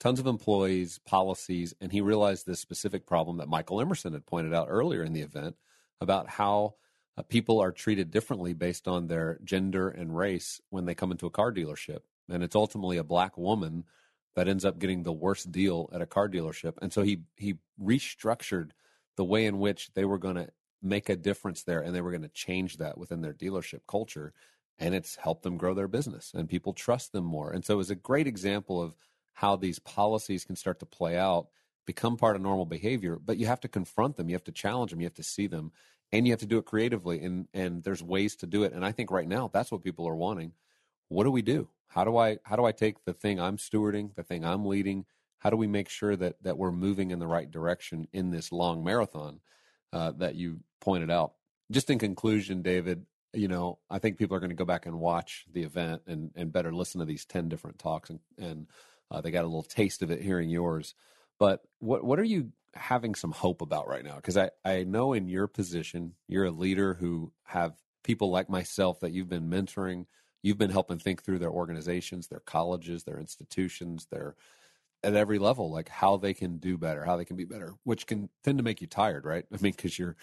tons 0.00 0.20
of 0.20 0.26
employees, 0.26 1.00
policies, 1.04 1.74
and 1.80 1.92
he 1.92 2.00
realized 2.00 2.46
this 2.46 2.60
specific 2.60 3.06
problem 3.06 3.38
that 3.38 3.48
Michael 3.48 3.80
Emerson 3.80 4.12
had 4.12 4.26
pointed 4.26 4.54
out 4.54 4.68
earlier 4.70 5.02
in 5.02 5.12
the 5.12 5.22
event 5.22 5.56
about 6.00 6.28
how 6.28 6.74
uh, 7.16 7.22
people 7.22 7.60
are 7.60 7.72
treated 7.72 8.10
differently 8.10 8.52
based 8.52 8.86
on 8.86 9.06
their 9.06 9.38
gender 9.42 9.88
and 9.88 10.16
race 10.16 10.60
when 10.70 10.84
they 10.84 10.94
come 10.94 11.10
into 11.10 11.26
a 11.26 11.30
car 11.30 11.52
dealership. 11.52 12.00
And 12.28 12.42
it's 12.42 12.54
ultimately 12.54 12.96
a 12.96 13.04
black 13.04 13.36
woman 13.36 13.84
that 14.36 14.48
ends 14.48 14.64
up 14.64 14.78
getting 14.78 15.02
the 15.02 15.12
worst 15.12 15.50
deal 15.50 15.90
at 15.92 16.02
a 16.02 16.06
car 16.06 16.28
dealership. 16.28 16.74
And 16.80 16.92
so 16.92 17.02
he 17.02 17.22
he 17.36 17.56
restructured 17.82 18.70
the 19.16 19.24
way 19.24 19.46
in 19.46 19.58
which 19.58 19.90
they 19.94 20.04
were 20.04 20.18
going 20.18 20.36
to 20.36 20.48
make 20.80 21.08
a 21.08 21.16
difference 21.16 21.64
there 21.64 21.80
and 21.80 21.92
they 21.92 22.00
were 22.00 22.12
going 22.12 22.22
to 22.22 22.28
change 22.28 22.76
that 22.76 22.96
within 22.96 23.20
their 23.20 23.32
dealership 23.32 23.80
culture 23.88 24.32
and 24.78 24.94
it's 24.94 25.16
helped 25.16 25.42
them 25.42 25.56
grow 25.56 25.74
their 25.74 25.88
business 25.88 26.32
and 26.34 26.48
people 26.48 26.72
trust 26.72 27.10
them 27.12 27.24
more. 27.24 27.50
And 27.50 27.64
so 27.64 27.74
it 27.74 27.78
was 27.78 27.90
a 27.90 27.96
great 27.96 28.28
example 28.28 28.80
of 28.80 28.94
how 29.38 29.54
these 29.54 29.78
policies 29.78 30.44
can 30.44 30.56
start 30.56 30.80
to 30.80 30.86
play 30.86 31.16
out, 31.16 31.46
become 31.86 32.16
part 32.16 32.34
of 32.34 32.42
normal 32.42 32.66
behavior, 32.66 33.16
but 33.24 33.36
you 33.36 33.46
have 33.46 33.60
to 33.60 33.68
confront 33.68 34.16
them, 34.16 34.28
you 34.28 34.34
have 34.34 34.42
to 34.42 34.50
challenge 34.50 34.90
them, 34.90 35.00
you 35.00 35.06
have 35.06 35.14
to 35.14 35.22
see 35.22 35.46
them, 35.46 35.70
and 36.10 36.26
you 36.26 36.32
have 36.32 36.40
to 36.40 36.46
do 36.46 36.58
it 36.58 36.64
creatively. 36.64 37.22
And 37.22 37.46
and 37.54 37.84
there's 37.84 38.02
ways 38.02 38.34
to 38.36 38.46
do 38.46 38.64
it. 38.64 38.72
And 38.72 38.84
I 38.84 38.90
think 38.90 39.12
right 39.12 39.28
now 39.28 39.48
that's 39.52 39.70
what 39.70 39.84
people 39.84 40.08
are 40.08 40.16
wanting. 40.16 40.54
What 41.06 41.22
do 41.22 41.30
we 41.30 41.42
do? 41.42 41.68
How 41.86 42.02
do 42.02 42.16
I 42.16 42.38
how 42.42 42.56
do 42.56 42.64
I 42.64 42.72
take 42.72 43.04
the 43.04 43.12
thing 43.12 43.38
I'm 43.38 43.58
stewarding, 43.58 44.12
the 44.16 44.24
thing 44.24 44.44
I'm 44.44 44.66
leading, 44.66 45.06
How 45.38 45.50
do 45.50 45.56
we 45.56 45.66
make 45.66 45.88
sure 45.88 46.16
that 46.16 46.42
that 46.42 46.58
we're 46.58 46.72
moving 46.72 47.10
in 47.10 47.18
the 47.20 47.26
right 47.26 47.50
direction 47.50 48.08
in 48.12 48.30
this 48.30 48.52
long 48.52 48.84
marathon 48.84 49.40
uh, 49.92 50.12
that 50.18 50.34
you 50.34 50.60
pointed 50.80 51.10
out? 51.10 51.34
Just 51.70 51.90
in 51.90 51.98
conclusion, 51.98 52.62
David, 52.62 53.06
you 53.32 53.46
know, 53.46 53.78
I 53.88 53.98
think 53.98 54.18
people 54.18 54.36
are 54.36 54.40
going 54.40 54.50
to 54.50 54.56
go 54.56 54.64
back 54.64 54.86
and 54.86 54.98
watch 54.98 55.46
the 55.52 55.62
event 55.62 56.02
and 56.06 56.32
and 56.34 56.52
better 56.52 56.72
listen 56.72 56.98
to 56.98 57.06
these 57.06 57.24
ten 57.24 57.48
different 57.48 57.78
talks, 57.78 58.10
and 58.10 58.20
and 58.36 58.66
uh, 59.10 59.20
they 59.20 59.30
got 59.30 59.44
a 59.44 59.48
little 59.48 59.62
taste 59.62 60.02
of 60.02 60.10
it 60.10 60.22
hearing 60.22 60.50
yours. 60.50 60.94
But 61.38 61.62
what 61.78 62.04
what 62.04 62.18
are 62.18 62.24
you 62.24 62.52
having 62.74 63.14
some 63.14 63.32
hope 63.32 63.62
about 63.62 63.88
right 63.88 64.04
now? 64.04 64.16
Because 64.16 64.36
I 64.36 64.50
I 64.64 64.84
know 64.84 65.12
in 65.12 65.28
your 65.28 65.46
position, 65.46 66.14
you're 66.26 66.46
a 66.46 66.50
leader 66.50 66.94
who 66.94 67.32
have 67.44 67.74
people 68.04 68.30
like 68.30 68.48
myself 68.48 69.00
that 69.00 69.12
you've 69.12 69.28
been 69.28 69.50
mentoring. 69.50 70.06
You've 70.42 70.58
been 70.58 70.70
helping 70.70 70.98
think 70.98 71.22
through 71.22 71.40
their 71.40 71.50
organizations, 71.50 72.28
their 72.28 72.40
colleges, 72.40 73.04
their 73.04 73.18
institutions, 73.18 74.06
their 74.10 74.36
at 75.04 75.14
every 75.14 75.38
level, 75.38 75.70
like 75.70 75.88
how 75.88 76.16
they 76.16 76.34
can 76.34 76.58
do 76.58 76.76
better, 76.76 77.04
how 77.04 77.16
they 77.16 77.24
can 77.24 77.36
be 77.36 77.44
better, 77.44 77.74
which 77.84 78.06
can 78.06 78.28
tend 78.42 78.58
to 78.58 78.64
make 78.64 78.80
you 78.80 78.86
tired, 78.86 79.24
right? 79.24 79.44
I 79.52 79.56
mean, 79.60 79.72
because 79.72 79.98
you're 79.98 80.16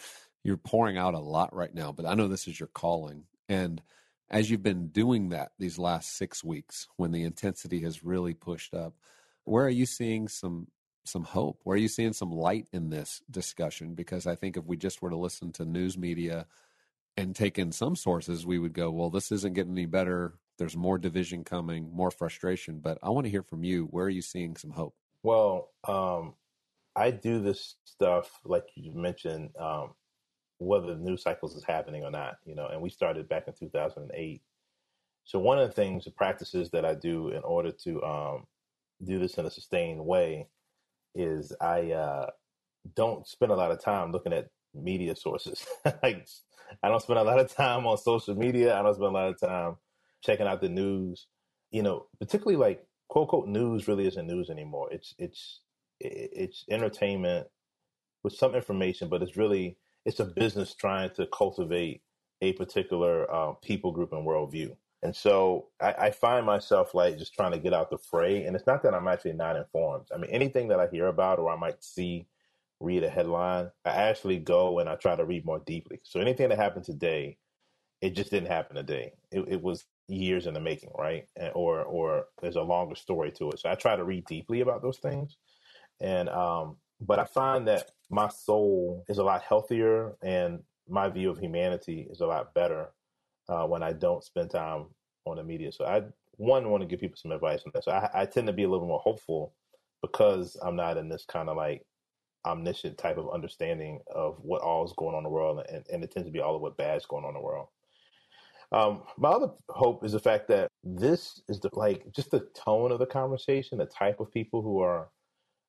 you're 0.43 0.57
pouring 0.57 0.97
out 0.97 1.15
a 1.15 1.19
lot 1.19 1.55
right 1.55 1.73
now, 1.73 1.91
but 1.91 2.05
I 2.05 2.13
know 2.13 2.27
this 2.27 2.47
is 2.47 2.59
your 2.59 2.69
calling. 2.69 3.23
And 3.49 3.81
as 4.29 4.49
you've 4.49 4.63
been 4.63 4.87
doing 4.87 5.29
that 5.29 5.51
these 5.59 5.77
last 5.77 6.17
six 6.17 6.43
weeks, 6.43 6.87
when 6.97 7.11
the 7.11 7.23
intensity 7.23 7.81
has 7.81 8.03
really 8.03 8.33
pushed 8.33 8.73
up, 8.73 8.93
where 9.43 9.65
are 9.65 9.69
you 9.69 9.85
seeing 9.85 10.27
some 10.27 10.67
some 11.03 11.23
hope? 11.23 11.59
Where 11.63 11.75
are 11.75 11.79
you 11.79 11.87
seeing 11.87 12.13
some 12.13 12.31
light 12.31 12.67
in 12.73 12.89
this 12.89 13.21
discussion? 13.29 13.93
Because 13.93 14.25
I 14.25 14.35
think 14.35 14.57
if 14.57 14.65
we 14.65 14.75
just 14.75 15.01
were 15.01 15.11
to 15.11 15.15
listen 15.15 15.51
to 15.53 15.65
news 15.65 15.97
media 15.97 16.47
and 17.15 17.35
take 17.35 17.59
in 17.59 17.71
some 17.71 17.95
sources, 17.95 18.45
we 18.45 18.57
would 18.57 18.73
go, 18.73 18.89
well, 18.89 19.11
this 19.11 19.31
isn't 19.31 19.53
getting 19.53 19.73
any 19.73 19.85
better. 19.85 20.33
There's 20.57 20.75
more 20.75 20.97
division 20.97 21.43
coming, 21.43 21.91
more 21.93 22.09
frustration. 22.09 22.79
But 22.79 22.97
I 23.03 23.11
want 23.11 23.25
to 23.25 23.31
hear 23.31 23.43
from 23.43 23.63
you. 23.63 23.85
Where 23.85 24.05
are 24.05 24.09
you 24.09 24.23
seeing 24.23 24.55
some 24.55 24.71
hope? 24.71 24.95
Well, 25.21 25.69
um, 25.87 26.33
I 26.95 27.11
do 27.11 27.41
this 27.41 27.75
stuff 27.83 28.39
like 28.43 28.65
you 28.75 28.93
mentioned, 28.93 29.51
um, 29.59 29.93
whether 30.57 30.87
the 30.87 31.01
news 31.01 31.23
cycles 31.23 31.55
is 31.55 31.63
happening 31.63 32.03
or 32.03 32.11
not, 32.11 32.37
you 32.45 32.55
know. 32.55 32.67
And 32.67 32.81
we 32.81 32.89
started 32.89 33.27
back 33.27 33.47
in 33.47 33.53
2008. 33.53 34.41
So 35.23 35.39
one 35.39 35.59
of 35.59 35.67
the 35.67 35.73
things, 35.73 36.05
the 36.05 36.11
practices 36.11 36.69
that 36.71 36.85
I 36.85 36.93
do 36.93 37.29
in 37.29 37.43
order 37.43 37.71
to 37.83 38.03
um, 38.03 38.45
do 39.03 39.19
this 39.19 39.35
in 39.35 39.45
a 39.45 39.51
sustained 39.51 40.05
way, 40.05 40.47
is 41.15 41.53
I 41.61 41.91
uh, 41.91 42.29
don't 42.95 43.27
spend 43.27 43.51
a 43.51 43.55
lot 43.55 43.71
of 43.71 43.81
time 43.81 44.11
looking 44.11 44.33
at 44.33 44.49
media 44.73 45.15
sources. 45.15 45.65
like 46.03 46.27
I 46.83 46.89
don't 46.89 47.01
spend 47.01 47.19
a 47.19 47.23
lot 47.23 47.39
of 47.39 47.53
time 47.53 47.85
on 47.87 47.97
social 47.97 48.35
media. 48.35 48.77
I 48.77 48.83
don't 48.83 48.95
spend 48.95 49.09
a 49.09 49.11
lot 49.11 49.29
of 49.29 49.39
time 49.39 49.77
checking 50.23 50.47
out 50.47 50.61
the 50.61 50.69
news. 50.69 51.27
You 51.71 51.83
know, 51.83 52.07
particularly 52.19 52.57
like 52.57 52.85
quote 53.09 53.23
unquote 53.23 53.47
news 53.47 53.87
really 53.87 54.07
isn't 54.07 54.27
news 54.27 54.49
anymore. 54.49 54.89
It's 54.91 55.13
it's 55.17 55.61
it's 55.99 56.65
entertainment 56.69 57.47
with 58.23 58.33
some 58.33 58.55
information, 58.55 59.07
but 59.07 59.21
it's 59.21 59.37
really 59.37 59.77
it's 60.05 60.19
a 60.19 60.25
business 60.25 60.73
trying 60.73 61.09
to 61.11 61.27
cultivate 61.27 62.01
a 62.41 62.53
particular 62.53 63.31
uh, 63.33 63.53
people 63.53 63.91
group 63.91 64.13
and 64.13 64.25
worldview. 64.25 64.75
And 65.03 65.15
so 65.15 65.67
I, 65.81 65.93
I, 65.93 66.11
find 66.11 66.45
myself 66.45 66.95
like 66.95 67.17
just 67.17 67.33
trying 67.33 67.51
to 67.51 67.59
get 67.59 67.73
out 67.73 67.91
the 67.91 67.97
fray. 67.97 68.43
And 68.43 68.55
it's 68.55 68.65
not 68.65 68.81
that 68.83 68.93
I'm 68.93 69.07
actually 69.07 69.33
not 69.33 69.55
informed. 69.55 70.07
I 70.13 70.17
mean, 70.17 70.31
anything 70.31 70.67
that 70.69 70.79
I 70.79 70.87
hear 70.87 71.07
about 71.07 71.37
or 71.37 71.51
I 71.51 71.57
might 71.57 71.83
see 71.83 72.27
read 72.79 73.03
a 73.03 73.09
headline, 73.09 73.69
I 73.85 73.89
actually 73.89 74.39
go 74.39 74.79
and 74.79 74.89
I 74.89 74.95
try 74.95 75.15
to 75.15 75.25
read 75.25 75.45
more 75.45 75.61
deeply. 75.65 75.99
So 76.03 76.19
anything 76.19 76.49
that 76.49 76.57
happened 76.57 76.85
today, 76.85 77.37
it 78.01 78.15
just 78.15 78.31
didn't 78.31 78.49
happen 78.51 78.75
today. 78.75 79.13
It, 79.31 79.45
it 79.47 79.61
was 79.61 79.85
years 80.07 80.47
in 80.47 80.53
the 80.53 80.59
making, 80.59 80.91
right? 80.97 81.27
And, 81.35 81.51
or 81.55 81.83
or 81.83 82.25
there's 82.41 82.57
a 82.57 82.61
longer 82.61 82.95
story 82.95 83.31
to 83.33 83.51
it. 83.51 83.59
So 83.59 83.69
I 83.69 83.75
try 83.75 83.95
to 83.95 84.03
read 84.03 84.25
deeply 84.25 84.61
about 84.61 84.81
those 84.81 84.97
things, 84.97 85.37
and 86.01 86.29
um, 86.29 86.77
but 87.01 87.19
I 87.19 87.25
find 87.25 87.67
that 87.67 87.91
my 88.09 88.29
soul 88.29 89.03
is 89.09 89.17
a 89.17 89.23
lot 89.23 89.41
healthier, 89.41 90.15
and 90.21 90.59
my 90.87 91.09
view 91.09 91.29
of 91.29 91.39
humanity 91.39 92.07
is 92.09 92.21
a 92.21 92.27
lot 92.27 92.53
better 92.53 92.89
uh, 93.49 93.65
when 93.65 93.83
I 93.83 93.93
don't 93.93 94.23
spend 94.23 94.51
time 94.51 94.85
on 95.25 95.37
the 95.37 95.43
media. 95.43 95.71
So 95.71 95.85
I 95.85 96.03
one 96.37 96.69
want 96.69 96.81
to 96.81 96.87
give 96.87 96.99
people 96.99 97.17
some 97.17 97.31
advice 97.31 97.61
on 97.65 97.71
that. 97.73 97.83
So 97.83 97.91
I, 97.91 98.09
I 98.13 98.25
tend 98.25 98.47
to 98.47 98.53
be 98.53 98.63
a 98.63 98.69
little 98.69 98.87
more 98.87 98.99
hopeful 98.99 99.53
because 100.01 100.57
I'm 100.61 100.75
not 100.75 100.97
in 100.97 101.09
this 101.09 101.25
kind 101.25 101.49
of 101.49 101.57
like 101.57 101.85
omniscient 102.45 102.97
type 102.97 103.17
of 103.17 103.33
understanding 103.33 103.99
of 104.13 104.37
what 104.41 104.61
all 104.61 104.85
is 104.85 104.93
going 104.97 105.15
on 105.15 105.19
in 105.19 105.23
the 105.23 105.29
world, 105.29 105.65
and, 105.69 105.83
and 105.91 106.03
it 106.03 106.11
tends 106.11 106.27
to 106.27 106.33
be 106.33 106.39
all 106.39 106.55
of 106.55 106.61
what 106.61 106.77
bad's 106.77 107.05
going 107.05 107.23
on 107.23 107.29
in 107.29 107.35
the 107.35 107.45
world. 107.45 107.67
Um, 108.71 109.03
my 109.17 109.29
other 109.29 109.51
hope 109.69 110.03
is 110.03 110.11
the 110.11 110.19
fact 110.19 110.47
that 110.49 110.69
this 110.83 111.41
is 111.47 111.59
the 111.59 111.69
like 111.73 112.11
just 112.11 112.31
the 112.31 112.47
tone 112.53 112.91
of 112.91 112.99
the 112.99 113.05
conversation, 113.05 113.77
the 113.77 113.85
type 113.85 114.19
of 114.19 114.31
people 114.31 114.61
who 114.61 114.79
are 114.81 115.09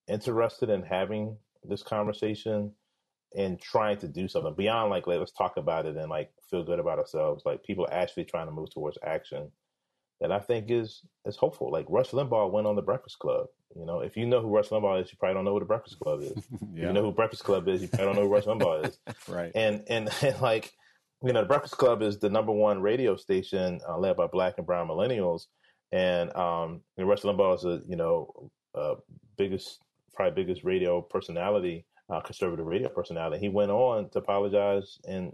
interested 0.09 0.71
in 0.71 0.83
having 0.83 1.37
this 1.65 1.83
conversation 1.83 2.73
and 3.37 3.61
trying 3.61 3.99
to 3.99 4.09
do 4.09 4.29
something 4.29 4.55
beyond 4.55 4.91
like 4.91 5.07
let's 5.07 5.33
talk 5.33 5.57
about 5.57 5.85
it 5.85 5.97
and 5.97 6.09
like 6.09 6.31
feel 6.51 6.65
good 6.65 6.79
about 6.79 6.99
ourselves. 6.99 7.45
Like 7.45 7.65
people 7.65 7.87
actually 7.91 8.25
trying 8.25 8.47
to 8.47 8.53
move 8.53 8.71
towards 8.71 8.99
action 9.05 9.51
that 10.21 10.33
I 10.33 10.39
think 10.39 10.71
is 10.71 11.03
is 11.25 11.37
hopeful. 11.37 11.71
Like 11.71 11.87
Rush 11.89 12.11
Limbaugh 12.11 12.51
went 12.51 12.67
on 12.67 12.77
the 12.77 12.83
Breakfast 12.83 13.19
Club. 13.19 13.47
You 13.75 13.85
know, 13.85 14.01
if 14.01 14.17
you 14.17 14.27
know 14.27 14.41
who 14.41 14.49
Rush 14.49 14.69
Limbaugh 14.69 15.03
is, 15.03 15.13
you 15.13 15.19
probably 15.19 15.35
don't 15.35 15.45
know 15.45 15.53
who 15.53 15.61
the 15.61 15.67
Breakfast 15.67 15.99
Club 15.99 16.23
is. 16.23 16.33
yeah. 16.73 16.87
You 16.87 16.93
know 16.93 17.03
who 17.03 17.13
Breakfast 17.13 17.45
Club 17.45 17.69
is, 17.69 17.83
you 17.83 17.89
probably 17.89 18.07
don't 18.07 18.17
know 18.17 18.23
who 18.23 18.35
Rush 18.35 18.45
Limbaugh 18.45 18.89
is. 18.89 18.99
right. 19.29 19.53
And, 19.55 19.83
and 19.89 20.09
and 20.23 20.41
like 20.41 20.73
you 21.23 21.33
know, 21.33 21.41
the 21.41 21.49
Breakfast 21.49 21.77
Club 21.77 22.03
is 22.03 22.19
the 22.19 22.31
number 22.31 22.53
one 22.53 22.81
radio 22.81 23.17
station 23.17 23.81
uh, 23.89 23.99
led 23.99 24.17
by 24.17 24.27
Black 24.27 24.55
and 24.59 24.67
Brown 24.67 24.89
millennials, 24.89 25.47
and 25.93 26.35
um, 26.37 26.83
and 26.97 27.09
Rush 27.09 27.23
Limbaugh 27.23 27.57
is 27.57 27.65
a 27.65 27.83
you 27.89 27.97
know 27.97 28.51
uh, 28.75 28.95
biggest 29.37 29.81
probably 30.17 30.45
biggest 30.45 30.65
radio 30.65 31.01
personality, 31.01 31.85
uh, 32.11 32.21
conservative 32.21 32.67
radio 32.67 32.89
personality. 32.89 33.39
He 33.39 33.49
went 33.49 33.71
on 33.71 34.09
to 34.11 34.19
apologize 34.19 34.99
and 35.07 35.33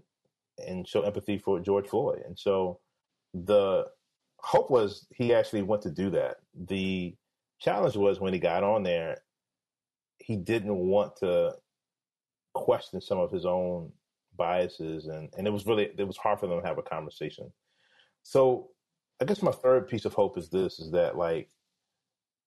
and 0.66 0.86
show 0.86 1.02
empathy 1.02 1.38
for 1.38 1.60
George 1.60 1.88
Floyd, 1.88 2.22
and 2.26 2.38
so 2.38 2.80
the 3.32 3.86
hope 4.38 4.70
was 4.70 5.06
he 5.14 5.32
actually 5.32 5.62
went 5.62 5.82
to 5.82 5.90
do 5.90 6.10
that. 6.10 6.36
The 6.66 7.14
challenge 7.60 7.96
was 7.96 8.20
when 8.20 8.32
he 8.32 8.38
got 8.38 8.64
on 8.64 8.82
there, 8.82 9.18
he 10.18 10.36
didn't 10.36 10.76
want 10.76 11.16
to 11.16 11.54
question 12.54 13.00
some 13.00 13.18
of 13.18 13.30
his 13.30 13.46
own 13.46 13.90
biases 14.36 15.06
and, 15.06 15.28
and 15.36 15.46
it 15.46 15.50
was 15.50 15.66
really 15.66 15.90
it 15.96 16.06
was 16.06 16.16
hard 16.16 16.38
for 16.40 16.46
them 16.46 16.60
to 16.60 16.66
have 16.66 16.78
a 16.78 16.82
conversation. 16.82 17.52
So 18.22 18.68
I 19.20 19.24
guess 19.24 19.42
my 19.42 19.52
third 19.52 19.88
piece 19.88 20.04
of 20.04 20.14
hope 20.14 20.38
is 20.38 20.48
this 20.48 20.78
is 20.78 20.90
that 20.92 21.16
like 21.16 21.48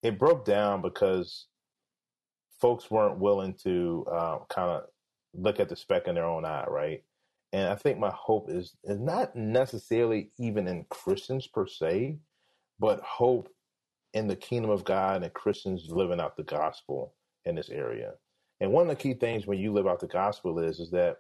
it 0.04 0.20
broke 0.20 0.46
down 0.46 0.82
because 0.82 1.48
folks 2.60 2.90
weren't 2.90 3.20
willing 3.20 3.54
to 3.64 4.06
uh, 4.12 4.38
kind 4.50 4.72
of 4.72 4.84
look 5.34 5.60
at 5.60 5.70
the 5.70 5.76
speck 5.76 6.08
in 6.08 6.16
their 6.16 6.26
own 6.26 6.46
eye, 6.46 6.66
right? 6.68 7.04
And 7.54 7.70
I 7.70 7.76
think 7.76 8.00
my 8.00 8.12
hope 8.12 8.50
is 8.50 8.76
is 8.84 9.00
not 9.00 9.36
necessarily 9.36 10.32
even 10.38 10.68
in 10.68 10.86
Christians 10.90 11.48
per 11.48 11.68
se, 11.68 12.18
but 12.80 13.00
hope 13.02 13.50
in 14.14 14.28
the 14.28 14.36
kingdom 14.36 14.72
of 14.72 14.84
God 14.84 15.24
and 15.24 15.34
Christians 15.34 15.90
living 15.90 16.20
out 16.20 16.38
the 16.38 16.44
gospel 16.44 17.14
in 17.46 17.56
this 17.56 17.70
area. 17.70 18.14
And 18.62 18.72
one 18.72 18.84
of 18.84 18.90
the 18.90 19.02
key 19.02 19.14
things 19.14 19.46
when 19.46 19.60
you 19.60 19.74
live 19.74 19.88
out 19.88 20.00
the 20.00 20.08
gospel 20.08 20.60
is 20.60 20.80
is 20.80 20.92
that 20.92 21.18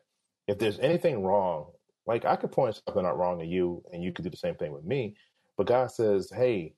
if 0.47 0.57
there's 0.57 0.79
anything 0.79 1.23
wrong, 1.23 1.71
like 2.05 2.25
I 2.25 2.35
could 2.35 2.51
point 2.51 2.81
something 2.85 3.05
out 3.05 3.17
wrong 3.17 3.39
to 3.39 3.45
you 3.45 3.83
and 3.91 4.03
you 4.03 4.11
could 4.11 4.23
do 4.23 4.29
the 4.29 4.37
same 4.37 4.55
thing 4.55 4.71
with 4.71 4.85
me, 4.85 5.15
but 5.57 5.67
God 5.67 5.91
says, 5.91 6.31
"Hey, 6.31 6.75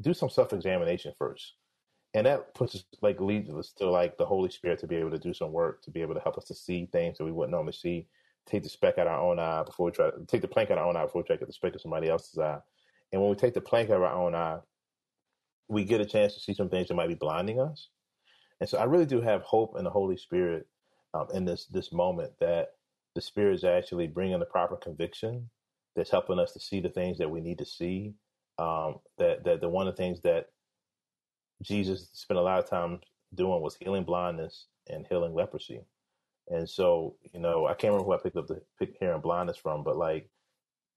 do 0.00 0.14
some 0.14 0.28
self-examination 0.28 1.14
first. 1.18 1.54
And 2.16 2.24
that 2.24 2.54
puts 2.54 2.74
us 2.74 2.84
like 3.02 3.20
leads 3.20 3.50
us 3.50 3.72
to 3.76 3.90
like 3.90 4.16
the 4.16 4.24
Holy 4.24 4.48
Spirit 4.50 4.78
to 4.78 4.86
be 4.86 4.96
able 4.96 5.10
to 5.10 5.18
do 5.18 5.34
some 5.34 5.52
work, 5.52 5.82
to 5.82 5.90
be 5.90 6.00
able 6.00 6.14
to 6.14 6.20
help 6.20 6.38
us 6.38 6.44
to 6.44 6.54
see 6.54 6.88
things 6.90 7.18
that 7.18 7.26
we 7.26 7.30
wouldn't 7.30 7.52
normally 7.52 7.74
see, 7.74 8.06
take 8.46 8.62
the 8.62 8.70
speck 8.70 8.96
out 8.96 9.06
of 9.06 9.12
our 9.12 9.20
own 9.20 9.38
eye 9.38 9.62
before 9.64 9.84
we 9.84 9.92
try 9.92 10.10
to 10.10 10.24
take 10.26 10.40
the 10.40 10.48
plank 10.48 10.70
out 10.70 10.78
of 10.78 10.84
our 10.84 10.88
own 10.88 10.96
eye 10.96 11.04
before 11.04 11.20
we 11.20 11.26
try 11.26 11.36
to 11.36 11.40
get 11.40 11.46
the 11.46 11.52
speck 11.52 11.74
of 11.74 11.82
somebody 11.82 12.08
else's 12.08 12.38
eye. 12.38 12.58
And 13.12 13.20
when 13.20 13.28
we 13.30 13.36
take 13.36 13.52
the 13.52 13.60
plank 13.60 13.90
out 13.90 13.96
of 13.96 14.02
our 14.02 14.14
own 14.14 14.34
eye, 14.34 14.60
we 15.68 15.84
get 15.84 16.00
a 16.00 16.06
chance 16.06 16.32
to 16.32 16.40
see 16.40 16.54
some 16.54 16.70
things 16.70 16.88
that 16.88 16.94
might 16.94 17.08
be 17.08 17.14
blinding 17.14 17.60
us. 17.60 17.90
And 18.60 18.68
so 18.68 18.78
I 18.78 18.84
really 18.84 19.04
do 19.04 19.20
have 19.20 19.42
hope 19.42 19.74
in 19.76 19.84
the 19.84 19.90
Holy 19.90 20.16
Spirit 20.16 20.66
um, 21.12 21.26
in 21.34 21.44
this 21.44 21.66
this 21.66 21.92
moment 21.92 22.32
that 22.40 22.68
the 23.14 23.20
Spirit 23.20 23.56
is 23.56 23.64
actually 23.64 24.06
bringing 24.06 24.38
the 24.38 24.46
proper 24.46 24.76
conviction 24.76 25.50
that's 25.94 26.10
helping 26.10 26.38
us 26.38 26.52
to 26.52 26.60
see 26.60 26.80
the 26.80 26.88
things 26.88 27.18
that 27.18 27.30
we 27.30 27.42
need 27.42 27.58
to 27.58 27.66
see. 27.66 28.14
Um, 28.58 29.00
that 29.18 29.44
that 29.44 29.60
the 29.60 29.68
one 29.68 29.86
of 29.86 29.94
the 29.94 30.02
things 30.02 30.22
that 30.22 30.46
Jesus 31.62 32.08
spent 32.12 32.38
a 32.38 32.42
lot 32.42 32.58
of 32.58 32.68
time 32.68 33.00
doing 33.34 33.60
was 33.60 33.76
healing 33.76 34.04
blindness 34.04 34.66
and 34.88 35.06
healing 35.08 35.34
leprosy. 35.34 35.80
And 36.48 36.68
so, 36.68 37.16
you 37.32 37.40
know, 37.40 37.66
I 37.66 37.74
can't 37.74 37.92
remember 37.92 38.04
who 38.04 38.14
I 38.14 38.22
picked 38.22 38.36
up 38.36 38.46
the 38.46 38.62
pick 38.78 38.96
hearing 39.00 39.20
blindness 39.20 39.56
from, 39.56 39.82
but 39.82 39.96
like 39.96 40.30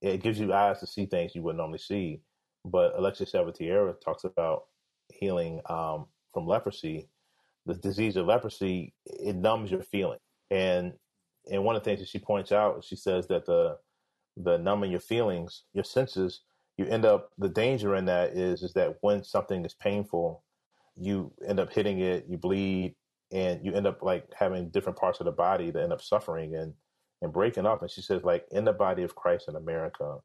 it 0.00 0.22
gives 0.22 0.38
you 0.38 0.52
eyes 0.52 0.80
to 0.80 0.86
see 0.86 1.06
things 1.06 1.34
you 1.34 1.42
wouldn't 1.42 1.58
normally 1.58 1.78
see. 1.78 2.20
But 2.64 2.94
Alexia 2.96 3.26
Salvatierra 3.26 3.94
talks 3.94 4.24
about 4.24 4.64
healing 5.08 5.60
um, 5.68 6.06
from 6.32 6.46
leprosy. 6.46 7.08
The 7.66 7.74
disease 7.74 8.16
of 8.16 8.26
leprosy 8.26 8.94
it 9.06 9.36
numbs 9.36 9.70
your 9.70 9.82
feeling, 9.82 10.18
and 10.50 10.92
and 11.50 11.64
one 11.64 11.76
of 11.76 11.82
the 11.82 11.90
things 11.90 12.00
that 12.00 12.08
she 12.08 12.18
points 12.18 12.52
out, 12.52 12.84
she 12.84 12.96
says 12.96 13.26
that 13.28 13.46
the 13.46 13.78
the 14.36 14.56
numbing 14.56 14.90
your 14.90 15.00
feelings, 15.00 15.64
your 15.74 15.84
senses, 15.84 16.40
you 16.78 16.86
end 16.86 17.04
up 17.04 17.30
the 17.38 17.48
danger 17.48 17.94
in 17.96 18.06
that 18.06 18.30
is 18.30 18.62
is 18.62 18.72
that 18.74 18.96
when 19.02 19.22
something 19.22 19.64
is 19.64 19.74
painful, 19.74 20.42
you 20.96 21.32
end 21.46 21.60
up 21.60 21.72
hitting 21.72 22.00
it, 22.00 22.26
you 22.28 22.38
bleed, 22.38 22.94
and 23.32 23.64
you 23.64 23.72
end 23.72 23.86
up 23.86 24.02
like 24.02 24.24
having 24.38 24.70
different 24.70 24.98
parts 24.98 25.20
of 25.20 25.26
the 25.26 25.32
body 25.32 25.70
that 25.70 25.82
end 25.82 25.92
up 25.92 26.02
suffering 26.02 26.54
and 26.56 26.74
and 27.22 27.32
breaking 27.32 27.66
up. 27.66 27.82
And 27.82 27.90
she 27.90 28.00
says, 28.02 28.22
like 28.24 28.44
in 28.50 28.64
the 28.64 28.72
body 28.72 29.02
of 29.02 29.14
Christ 29.14 29.46
in 29.48 29.56
America, 29.56 30.16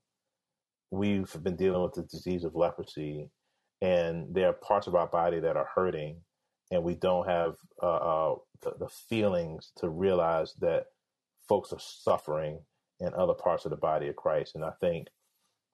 we've 0.91 1.35
been 1.43 1.55
dealing 1.57 1.83
with 1.83 1.93
the 1.93 2.03
disease 2.03 2.43
of 2.43 2.55
leprosy, 2.55 3.29
and 3.81 4.33
there 4.33 4.47
are 4.49 4.53
parts 4.53 4.87
of 4.87 4.95
our 4.95 5.07
body 5.07 5.39
that 5.39 5.57
are 5.57 5.69
hurting, 5.75 6.21
and 6.71 6.83
we 6.83 6.95
don't 6.95 7.27
have 7.27 7.55
uh, 7.83 7.85
uh, 7.85 8.35
the, 8.61 8.73
the 8.79 8.89
feelings 9.09 9.71
to 9.77 9.89
realize 9.89 10.53
that 10.61 10.85
folks 11.47 11.73
are 11.73 11.79
suffering 11.79 12.59
in 12.99 13.13
other 13.13 13.33
parts 13.33 13.65
of 13.65 13.71
the 13.71 13.77
body 13.77 14.07
of 14.07 14.15
Christ. 14.15 14.55
And 14.55 14.63
I 14.63 14.71
think 14.79 15.07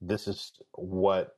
this 0.02 0.28
is 0.28 0.52
what 0.74 1.36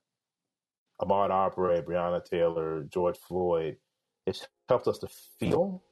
Ahmaud 1.01 1.29
Arbery, 1.29 1.81
Breonna 1.81 2.23
Taylor, 2.23 2.83
George 2.83 3.17
Floyd, 3.17 3.77
it's 4.25 4.47
helped 4.69 4.87
us 4.87 4.97
to 4.99 5.07
feel. 5.39 5.83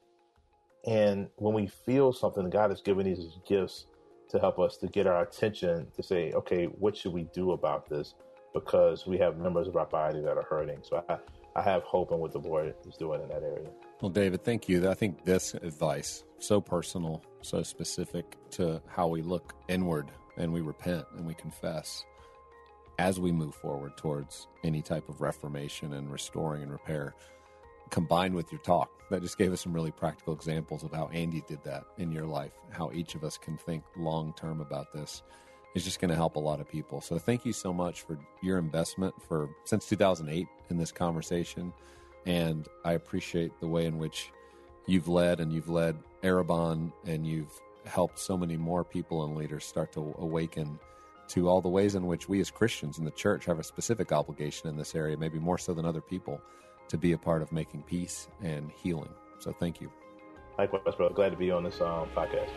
And 0.86 1.28
when 1.36 1.54
we 1.54 1.66
feel 1.66 2.12
something, 2.12 2.48
God 2.50 2.70
has 2.70 2.80
given 2.80 3.06
these 3.06 3.38
gifts 3.46 3.86
to 4.30 4.38
help 4.38 4.58
us 4.58 4.78
to 4.78 4.86
get 4.88 5.06
our 5.06 5.22
attention 5.22 5.86
to 5.94 6.02
say, 6.02 6.32
okay, 6.32 6.64
what 6.66 6.96
should 6.96 7.12
we 7.12 7.24
do 7.34 7.52
about 7.52 7.88
this? 7.88 8.14
Because 8.54 9.06
we 9.06 9.18
have 9.18 9.38
members 9.38 9.68
of 9.68 9.76
our 9.76 9.86
body 9.86 10.20
that 10.20 10.36
are 10.36 10.42
hurting. 10.42 10.78
So 10.82 11.04
I, 11.08 11.18
I 11.54 11.62
have 11.62 11.82
hope 11.82 12.12
in 12.12 12.18
what 12.18 12.32
the 12.32 12.38
Lord 12.38 12.74
is 12.86 12.96
doing 12.96 13.22
in 13.22 13.28
that 13.28 13.42
area. 13.42 13.68
Well, 14.00 14.10
David, 14.10 14.42
thank 14.44 14.68
you. 14.68 14.88
I 14.88 14.94
think 14.94 15.24
this 15.24 15.54
advice, 15.54 16.24
so 16.38 16.60
personal, 16.60 17.22
so 17.42 17.62
specific 17.62 18.36
to 18.52 18.82
how 18.88 19.08
we 19.08 19.22
look 19.22 19.54
inward 19.68 20.10
and 20.38 20.52
we 20.52 20.62
repent 20.62 21.04
and 21.16 21.26
we 21.26 21.34
confess 21.34 22.04
as 23.02 23.18
we 23.18 23.32
move 23.32 23.52
forward 23.52 23.96
towards 23.96 24.46
any 24.62 24.80
type 24.80 25.08
of 25.08 25.20
reformation 25.20 25.94
and 25.94 26.12
restoring 26.12 26.62
and 26.62 26.70
repair, 26.70 27.16
combined 27.90 28.32
with 28.32 28.52
your 28.52 28.60
talk. 28.60 28.90
That 29.10 29.22
just 29.22 29.36
gave 29.36 29.52
us 29.52 29.60
some 29.60 29.72
really 29.72 29.90
practical 29.90 30.32
examples 30.32 30.84
of 30.84 30.92
how 30.92 31.08
Andy 31.08 31.42
did 31.48 31.64
that 31.64 31.82
in 31.98 32.12
your 32.12 32.26
life, 32.26 32.52
how 32.70 32.92
each 32.94 33.16
of 33.16 33.24
us 33.24 33.36
can 33.36 33.56
think 33.56 33.82
long 33.96 34.32
term 34.34 34.60
about 34.60 34.92
this 34.92 35.24
is 35.74 35.82
just 35.82 36.00
going 36.00 36.10
to 36.10 36.14
help 36.14 36.36
a 36.36 36.38
lot 36.38 36.60
of 36.60 36.68
people. 36.68 37.00
So 37.00 37.18
thank 37.18 37.44
you 37.44 37.52
so 37.52 37.72
much 37.72 38.02
for 38.02 38.16
your 38.40 38.58
investment 38.58 39.20
for 39.20 39.50
since 39.64 39.88
2008 39.88 40.46
in 40.70 40.76
this 40.76 40.92
conversation. 40.92 41.72
And 42.24 42.68
I 42.84 42.92
appreciate 42.92 43.58
the 43.58 43.66
way 43.66 43.86
in 43.86 43.98
which 43.98 44.30
you've 44.86 45.08
led 45.08 45.40
and 45.40 45.52
you've 45.52 45.68
led 45.68 45.96
Arrabon 46.22 46.92
and 47.04 47.26
you've 47.26 47.60
helped 47.84 48.20
so 48.20 48.36
many 48.36 48.56
more 48.56 48.84
people 48.84 49.24
and 49.24 49.36
leaders 49.36 49.64
start 49.64 49.90
to 49.94 50.14
awaken 50.18 50.78
to 51.32 51.48
all 51.48 51.62
the 51.62 51.68
ways 51.68 51.94
in 51.94 52.06
which 52.06 52.28
we 52.28 52.40
as 52.40 52.50
Christians 52.50 52.98
in 52.98 53.06
the 53.06 53.10
church 53.10 53.46
have 53.46 53.58
a 53.58 53.64
specific 53.64 54.12
obligation 54.12 54.68
in 54.68 54.76
this 54.76 54.94
area, 54.94 55.16
maybe 55.16 55.38
more 55.38 55.56
so 55.56 55.72
than 55.72 55.86
other 55.86 56.02
people, 56.02 56.38
to 56.88 56.98
be 56.98 57.12
a 57.12 57.18
part 57.18 57.40
of 57.40 57.50
making 57.52 57.82
peace 57.84 58.28
and 58.42 58.70
healing. 58.70 59.08
So 59.38 59.50
thank 59.50 59.80
you. 59.80 59.90
Likewise, 60.58 60.94
brother. 60.94 61.14
Glad 61.14 61.30
to 61.30 61.36
be 61.38 61.50
on 61.50 61.64
this 61.64 61.80
um, 61.80 62.08
podcast. 62.14 62.50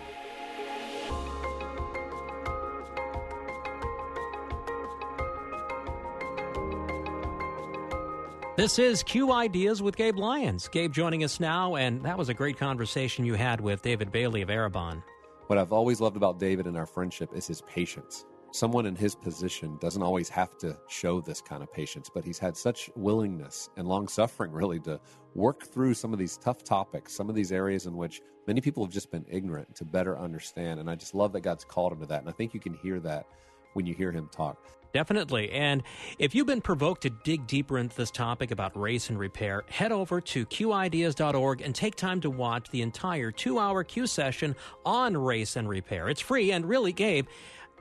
This 8.58 8.77
is 8.77 9.03
Q 9.03 9.32
Ideas 9.32 9.82
with 9.82 9.96
Gabe 9.96 10.17
Lyons. 10.17 10.67
Gabe 10.67 10.91
joining 10.91 11.24
us 11.24 11.39
now, 11.39 11.75
and 11.75 12.03
that 12.03 12.17
was 12.17 12.27
a 12.27 12.34
great 12.34 12.58
conversation 12.58 13.25
you 13.25 13.36
had 13.36 13.62
with 13.62 13.82
David 13.82 14.12
Bailey 14.12 14.41
of 14.41 14.50
Arrabon. 14.50 15.01
What 15.48 15.60
I've 15.60 15.72
always 15.72 16.01
loved 16.01 16.17
about 16.17 16.39
David 16.39 16.65
and 16.65 16.75
our 16.75 16.86
friendship 16.86 17.29
is 17.34 17.48
his 17.48 17.62
patience. 17.62 18.25
Someone 18.55 18.85
in 18.85 18.95
his 18.95 19.15
position 19.15 19.77
doesn't 19.81 20.01
always 20.01 20.29
have 20.29 20.57
to 20.59 20.77
show 20.88 21.19
this 21.19 21.41
kind 21.41 21.62
of 21.62 21.74
patience, 21.74 22.09
but 22.09 22.24
he's 22.24 22.39
had 22.39 22.55
such 22.55 22.89
willingness 22.95 23.69
and 23.75 23.85
long 23.85 24.07
suffering, 24.07 24.53
really, 24.53 24.79
to 24.79 24.97
work 25.33 25.65
through 25.65 25.93
some 25.93 26.13
of 26.13 26.19
these 26.19 26.38
tough 26.38 26.63
topics, 26.63 27.12
some 27.13 27.27
of 27.27 27.35
these 27.35 27.51
areas 27.51 27.85
in 27.85 27.97
which 27.97 28.21
many 28.47 28.62
people 28.62 28.85
have 28.85 28.93
just 28.93 29.12
been 29.12 29.25
ignorant 29.29 29.75
to 29.75 29.83
better 29.83 30.17
understand. 30.17 30.79
And 30.79 30.89
I 30.89 30.95
just 30.95 31.13
love 31.13 31.33
that 31.33 31.41
God's 31.41 31.65
called 31.65 31.91
him 31.91 32.00
to 32.00 32.05
that. 32.05 32.21
And 32.21 32.29
I 32.29 32.31
think 32.31 32.53
you 32.53 32.62
can 32.62 32.74
hear 32.75 33.01
that 33.01 33.25
when 33.74 33.85
you 33.85 33.93
hear 33.93 34.13
him 34.13 34.29
talk. 34.31 34.57
Definitely. 34.93 35.51
And 35.51 35.83
if 36.20 36.33
you've 36.33 36.48
been 36.48 36.61
provoked 36.61 37.01
to 37.01 37.09
dig 37.09 37.48
deeper 37.48 37.77
into 37.77 37.98
this 37.98 38.09
topic 38.09 38.51
about 38.51 38.79
race 38.79 39.09
and 39.09 39.20
repair, 39.20 39.65
head 39.68 39.91
over 39.91 40.22
to 40.22 40.46
qideas.org 40.46 41.59
and 41.59 41.75
take 41.75 41.96
time 41.96 42.22
to 42.22 42.29
watch 42.29 42.70
the 42.70 42.81
entire 42.81 43.31
two 43.31 43.59
hour 43.59 43.83
Q 43.83 44.07
session 44.07 44.55
on 44.85 45.18
race 45.18 45.57
and 45.57 45.68
repair. 45.68 46.07
It's 46.07 46.22
free. 46.22 46.53
And 46.53 46.63
really, 46.63 46.94
Gabe, 46.94 47.27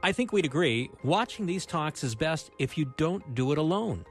I 0.04 0.12
think 0.12 0.34
we'd 0.34 0.44
agree 0.44 0.90
watching 1.02 1.46
these 1.46 1.64
talks 1.64 2.04
is 2.04 2.14
best 2.14 2.50
if 2.58 2.76
you 2.76 2.92
don't 2.98 3.34
do 3.34 3.52
it 3.52 3.58
alone. 3.58 4.04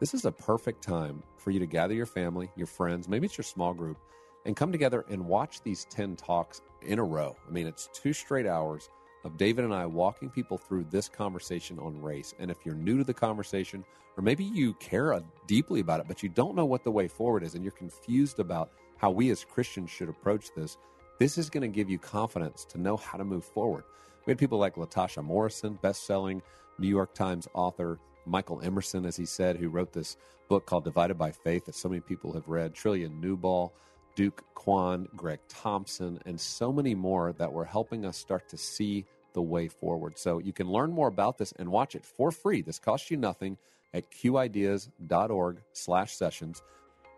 This 0.00 0.14
is 0.14 0.24
a 0.24 0.32
perfect 0.32 0.82
time 0.82 1.22
for 1.36 1.52
you 1.52 1.60
to 1.60 1.66
gather 1.66 1.94
your 1.94 2.06
family, 2.06 2.50
your 2.56 2.66
friends, 2.66 3.08
maybe 3.08 3.26
it's 3.26 3.38
your 3.38 3.44
small 3.44 3.72
group, 3.72 3.98
and 4.46 4.56
come 4.56 4.72
together 4.72 5.04
and 5.08 5.24
watch 5.24 5.62
these 5.62 5.84
10 5.90 6.16
talks 6.16 6.62
in 6.80 6.98
a 6.98 7.04
row. 7.04 7.36
I 7.46 7.52
mean, 7.52 7.68
it's 7.68 7.88
two 7.92 8.12
straight 8.12 8.48
hours 8.48 8.90
of 9.22 9.36
David 9.36 9.64
and 9.64 9.72
I 9.72 9.86
walking 9.86 10.28
people 10.28 10.58
through 10.58 10.86
this 10.90 11.08
conversation 11.08 11.78
on 11.78 12.02
race. 12.02 12.34
And 12.40 12.50
if 12.50 12.56
you're 12.64 12.74
new 12.74 12.98
to 12.98 13.04
the 13.04 13.14
conversation, 13.14 13.84
or 14.16 14.24
maybe 14.24 14.42
you 14.42 14.74
care 14.74 15.22
deeply 15.46 15.78
about 15.78 16.00
it, 16.00 16.08
but 16.08 16.24
you 16.24 16.30
don't 16.30 16.56
know 16.56 16.64
what 16.64 16.82
the 16.82 16.90
way 16.90 17.06
forward 17.06 17.44
is, 17.44 17.54
and 17.54 17.62
you're 17.62 17.70
confused 17.70 18.40
about 18.40 18.72
how 18.96 19.12
we 19.12 19.30
as 19.30 19.44
Christians 19.44 19.88
should 19.88 20.08
approach 20.08 20.48
this, 20.56 20.78
this 21.20 21.38
is 21.38 21.48
going 21.48 21.62
to 21.62 21.68
give 21.68 21.88
you 21.88 22.00
confidence 22.00 22.64
to 22.64 22.78
know 22.78 22.96
how 22.96 23.16
to 23.18 23.24
move 23.24 23.44
forward. 23.44 23.84
We 24.24 24.30
had 24.30 24.38
people 24.38 24.58
like 24.58 24.76
Latasha 24.76 25.22
Morrison, 25.22 25.78
best-selling 25.82 26.42
New 26.78 26.88
York 26.88 27.14
Times 27.14 27.48
author, 27.54 27.98
Michael 28.24 28.60
Emerson, 28.62 29.04
as 29.04 29.16
he 29.16 29.26
said, 29.26 29.56
who 29.56 29.68
wrote 29.68 29.92
this 29.92 30.16
book 30.48 30.64
called 30.66 30.84
Divided 30.84 31.18
by 31.18 31.32
Faith 31.32 31.64
that 31.66 31.74
so 31.74 31.88
many 31.88 32.00
people 32.00 32.32
have 32.32 32.48
read, 32.48 32.74
Trillia 32.74 33.10
Newbell, 33.10 33.72
Duke 34.14 34.44
Kwon, 34.54 35.08
Greg 35.16 35.40
Thompson, 35.48 36.20
and 36.26 36.40
so 36.40 36.72
many 36.72 36.94
more 36.94 37.32
that 37.32 37.52
were 37.52 37.64
helping 37.64 38.04
us 38.04 38.16
start 38.16 38.48
to 38.50 38.56
see 38.56 39.04
the 39.32 39.42
way 39.42 39.66
forward. 39.66 40.18
So 40.18 40.38
you 40.38 40.52
can 40.52 40.70
learn 40.70 40.92
more 40.92 41.08
about 41.08 41.38
this 41.38 41.52
and 41.58 41.72
watch 41.72 41.94
it 41.94 42.04
for 42.04 42.30
free. 42.30 42.62
This 42.62 42.78
costs 42.78 43.10
you 43.10 43.16
nothing 43.16 43.56
at 43.94 44.10
qideas.org 44.10 45.62
slash 45.72 46.14
sessions. 46.14 46.62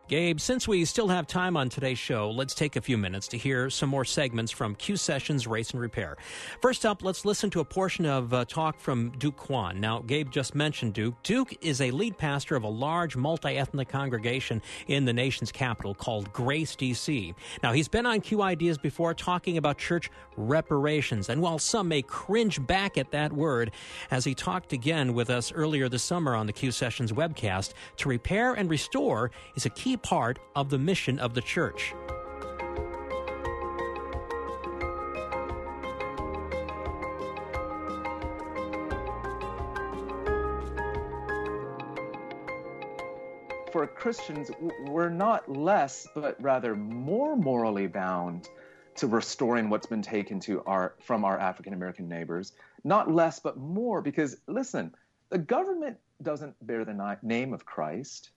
Gabe, 0.06 0.38
since 0.38 0.68
we 0.68 0.84
still 0.84 1.08
have 1.08 1.26
time 1.26 1.56
on 1.56 1.70
today's 1.70 1.98
show, 1.98 2.30
let's 2.30 2.54
take 2.54 2.76
a 2.76 2.80
few 2.82 2.98
minutes 2.98 3.26
to 3.28 3.38
hear 3.38 3.70
some 3.70 3.88
more 3.88 4.04
segments 4.04 4.52
from 4.52 4.74
Q 4.74 4.98
Sessions 4.98 5.46
Race 5.46 5.70
and 5.70 5.80
Repair. 5.80 6.18
First 6.60 6.84
up, 6.84 7.02
let's 7.02 7.24
listen 7.24 7.48
to 7.48 7.60
a 7.60 7.64
portion 7.64 8.04
of 8.04 8.34
uh, 8.34 8.44
talk 8.44 8.78
from 8.78 9.12
Duke 9.16 9.38
Kwon. 9.38 9.76
Now, 9.76 10.00
Gabe 10.00 10.30
just 10.30 10.54
mentioned 10.54 10.92
Duke. 10.92 11.14
Duke 11.22 11.56
is 11.62 11.80
a 11.80 11.90
lead 11.90 12.18
pastor 12.18 12.54
of 12.54 12.64
a 12.64 12.68
large 12.68 13.16
multi 13.16 13.56
ethnic 13.56 13.88
congregation 13.88 14.60
in 14.88 15.06
the 15.06 15.12
nation's 15.14 15.50
capital 15.50 15.94
called 15.94 16.30
Grace 16.34 16.76
DC. 16.76 17.34
Now, 17.62 17.72
he's 17.72 17.88
been 17.88 18.04
on 18.04 18.20
Q 18.20 18.42
Ideas 18.42 18.76
before 18.76 19.14
talking 19.14 19.56
about 19.56 19.78
church 19.78 20.10
reparations, 20.36 21.30
and 21.30 21.40
while 21.40 21.58
some 21.58 21.88
may 21.88 22.02
cringe 22.02 22.64
back 22.66 22.98
at 22.98 23.10
that 23.12 23.32
word, 23.32 23.70
as 24.10 24.26
he 24.26 24.34
talked 24.34 24.74
again 24.74 25.14
with 25.14 25.30
us 25.30 25.50
earlier 25.50 25.88
this 25.88 26.02
summer 26.02 26.34
on 26.34 26.46
the 26.46 26.52
Q 26.52 26.72
Sessions 26.72 27.10
webcast, 27.10 27.72
to 27.96 28.10
repair 28.10 28.52
and 28.52 28.68
restore 28.68 29.30
is 29.54 29.64
a 29.64 29.70
key 29.70 29.93
part 29.96 30.38
of 30.54 30.70
the 30.70 30.78
mission 30.78 31.18
of 31.18 31.34
the 31.34 31.40
church. 31.40 31.94
For 43.72 43.88
Christians, 43.88 44.50
we're 44.86 45.08
not 45.08 45.50
less, 45.50 46.06
but 46.14 46.40
rather 46.40 46.76
more 46.76 47.36
morally 47.36 47.88
bound 47.88 48.48
to 48.96 49.08
restoring 49.08 49.68
what's 49.68 49.86
been 49.86 50.02
taken 50.02 50.38
to 50.40 50.62
our 50.62 50.94
from 51.00 51.24
our 51.24 51.38
African 51.38 51.72
American 51.72 52.08
neighbors. 52.08 52.52
Not 52.84 53.10
less, 53.10 53.40
but 53.40 53.56
more, 53.56 54.00
because 54.00 54.36
listen, 54.46 54.94
the 55.30 55.38
government 55.38 55.98
doesn't 56.22 56.54
bear 56.64 56.84
the 56.84 57.18
name 57.22 57.52
of 57.52 57.66
Christ 57.66 58.30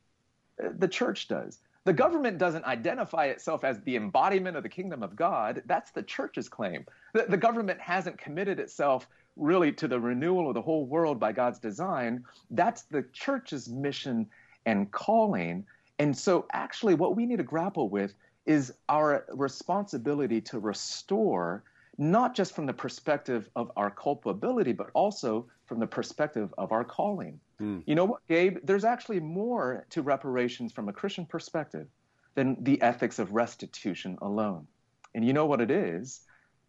the 0.59 0.87
church 0.87 1.27
does. 1.27 1.59
The 1.85 1.93
government 1.93 2.37
doesn't 2.37 2.65
identify 2.65 3.27
itself 3.27 3.63
as 3.63 3.79
the 3.79 3.95
embodiment 3.95 4.57
of 4.57 4.63
the 4.63 4.69
kingdom 4.69 5.03
of 5.03 5.15
God. 5.15 5.63
That's 5.67 5.91
the 5.91 6.03
church's 6.03 6.49
claim. 6.49 6.85
The, 7.13 7.27
the, 7.29 7.37
government 7.37 7.79
hasn't 7.79 8.17
committed 8.17 8.59
itself 8.59 9.07
really 9.37 9.71
to 9.71 9.87
the 9.87 9.99
renewal 9.99 10.49
of 10.49 10.53
the 10.53 10.61
whole 10.61 10.85
world 10.85 11.17
by 11.17 11.31
God's 11.31 11.59
design. 11.59 12.25
That's 12.51 12.83
the 12.83 13.03
church's 13.13 13.69
mission 13.69 14.27
and 14.65 14.91
calling. 14.91 15.65
And 15.97 16.17
so, 16.17 16.45
actually, 16.51 16.95
what 16.95 17.15
we 17.15 17.25
need 17.25 17.37
to 17.37 17.43
grapple 17.43 17.87
with 17.87 18.13
is 18.45 18.73
our 18.89 19.25
responsibility 19.29 20.41
to 20.41 20.59
restore, 20.59 21.63
not 21.97 22.35
just 22.35 22.53
from 22.53 22.65
the 22.65 22.73
perspective 22.73 23.49
of 23.55 23.71
our 23.77 23.91
culpability, 23.91 24.73
but 24.73 24.89
also 24.93 25.45
from 25.65 25.79
the 25.79 25.87
perspective 25.87 26.53
of 26.57 26.71
our 26.71 26.83
calling. 26.83 27.39
Mm. 27.61 27.83
You 27.85 27.95
know 27.95 28.05
what, 28.05 28.27
Gabe? 28.27 28.57
There's 28.63 28.83
actually 28.83 29.19
more 29.19 29.85
to 29.91 30.01
reparations 30.01 30.71
from 30.71 30.89
a 30.89 30.93
Christian 30.93 31.25
perspective 31.25 31.87
than 32.35 32.63
the 32.63 32.81
ethics 32.81 33.19
of 33.19 33.31
restitution 33.31 34.17
alone. 34.21 34.67
And 35.15 35.25
you 35.25 35.33
know 35.33 35.45
what 35.45 35.61
it 35.61 35.71
is? 35.71 36.21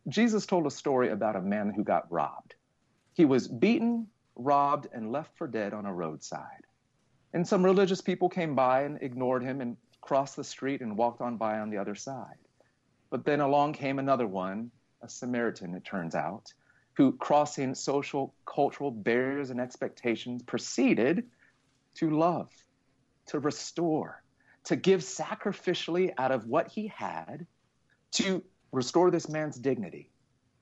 Jesus 0.09 0.47
told 0.47 0.67
a 0.67 0.71
story 0.71 1.11
about 1.11 1.37
a 1.37 1.43
man 1.43 1.71
who 1.75 1.85
got 1.85 2.11
robbed. 2.11 2.55
He 3.13 3.25
was 3.25 3.49
beaten, 3.49 4.07
robbed, 4.37 4.89
and 4.93 5.13
left 5.13 5.37
for 5.37 5.47
dead 5.47 5.75
on 5.75 5.85
a 5.85 5.93
roadside. 5.93 6.65
And 7.35 7.47
some 7.47 7.65
religious 7.65 8.01
people 8.01 8.31
came 8.31 8.55
by 8.55 8.83
and 8.83 9.03
ignored 9.03 9.43
him 9.43 9.61
and 9.61 9.77
crossed 10.01 10.37
the 10.37 10.45
street 10.45 10.81
and 10.81 10.97
walked 10.97 11.21
on 11.21 11.37
by 11.37 11.59
on 11.59 11.69
the 11.69 11.77
other 11.77 11.95
side. 11.95 12.39
But 13.11 13.25
then 13.25 13.41
along 13.41 13.75
came 13.75 13.99
another 13.99 14.27
one, 14.27 14.71
a 15.03 15.09
Samaritan, 15.09 15.75
it 15.75 15.85
turns 15.85 16.15
out, 16.15 16.53
who, 16.99 17.13
crossing 17.13 17.77
social, 17.77 18.35
cultural 18.45 18.91
barriers 18.91 19.51
and 19.51 19.61
expectations, 19.61 20.43
proceeded 20.43 21.23
to 21.95 22.11
love, 22.11 22.51
to 23.27 23.39
restore, 23.39 24.21
to 24.65 24.75
give 24.75 25.01
sacrificially 25.03 26.13
out 26.19 26.33
of 26.33 26.49
what 26.49 26.67
he 26.67 26.89
had 26.89 27.47
to 28.11 28.43
restore 28.73 29.13
this 29.13 29.29
man's 29.29 29.57
dignity, 29.57 30.11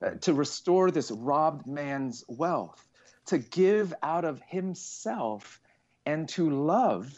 uh, 0.05 0.11
to 0.21 0.31
restore 0.31 0.91
this 0.91 1.09
robbed 1.09 1.65
man's 1.65 2.23
wealth, 2.27 2.87
to 3.25 3.39
give 3.39 3.91
out 4.03 4.23
of 4.23 4.39
himself 4.45 5.59
and 6.05 6.29
to 6.29 6.51
love 6.51 7.11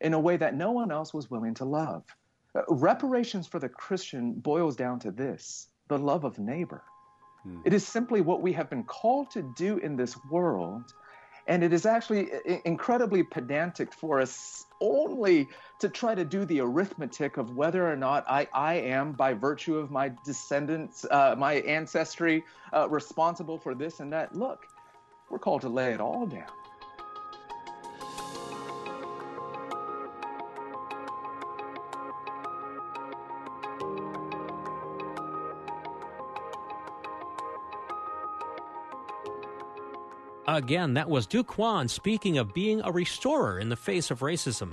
in 0.00 0.14
a 0.14 0.20
way 0.20 0.36
that 0.36 0.54
no 0.54 0.70
one 0.70 0.92
else 0.92 1.12
was 1.12 1.28
willing 1.28 1.54
to 1.54 1.64
love. 1.64 2.04
Uh, 2.54 2.62
reparations 2.68 3.48
for 3.48 3.58
the 3.58 3.68
Christian 3.68 4.32
boils 4.32 4.76
down 4.76 5.00
to 5.00 5.10
this 5.10 5.66
the 5.88 5.98
love 5.98 6.22
of 6.22 6.38
neighbor. 6.38 6.84
Hmm. 7.42 7.58
It 7.64 7.72
is 7.72 7.86
simply 7.86 8.20
what 8.20 8.42
we 8.42 8.52
have 8.52 8.68
been 8.70 8.84
called 8.84 9.30
to 9.32 9.42
do 9.42 9.78
in 9.78 9.96
this 9.96 10.16
world. 10.24 10.94
And 11.46 11.64
it 11.64 11.72
is 11.72 11.84
actually 11.84 12.30
incredibly 12.64 13.22
pedantic 13.22 13.92
for 13.92 14.20
us 14.20 14.66
only 14.80 15.48
to 15.80 15.88
try 15.88 16.14
to 16.14 16.24
do 16.24 16.44
the 16.44 16.60
arithmetic 16.60 17.38
of 17.38 17.56
whether 17.56 17.90
or 17.90 17.96
not 17.96 18.24
I, 18.28 18.46
I 18.54 18.74
am, 18.74 19.12
by 19.12 19.34
virtue 19.34 19.76
of 19.76 19.90
my 19.90 20.12
descendants, 20.24 21.04
uh, 21.10 21.34
my 21.36 21.54
ancestry, 21.54 22.44
uh, 22.72 22.88
responsible 22.88 23.58
for 23.58 23.74
this 23.74 24.00
and 24.00 24.12
that. 24.12 24.36
Look, 24.36 24.66
we're 25.28 25.38
called 25.38 25.62
to 25.62 25.68
lay 25.68 25.92
it 25.92 26.00
all 26.00 26.26
down. 26.26 26.46
Again, 40.56 40.94
that 40.94 41.08
was 41.08 41.28
Kwon 41.28 41.88
speaking 41.88 42.36
of 42.38 42.52
being 42.52 42.80
a 42.82 42.90
restorer 42.90 43.60
in 43.60 43.68
the 43.68 43.76
face 43.76 44.10
of 44.10 44.18
racism. 44.18 44.72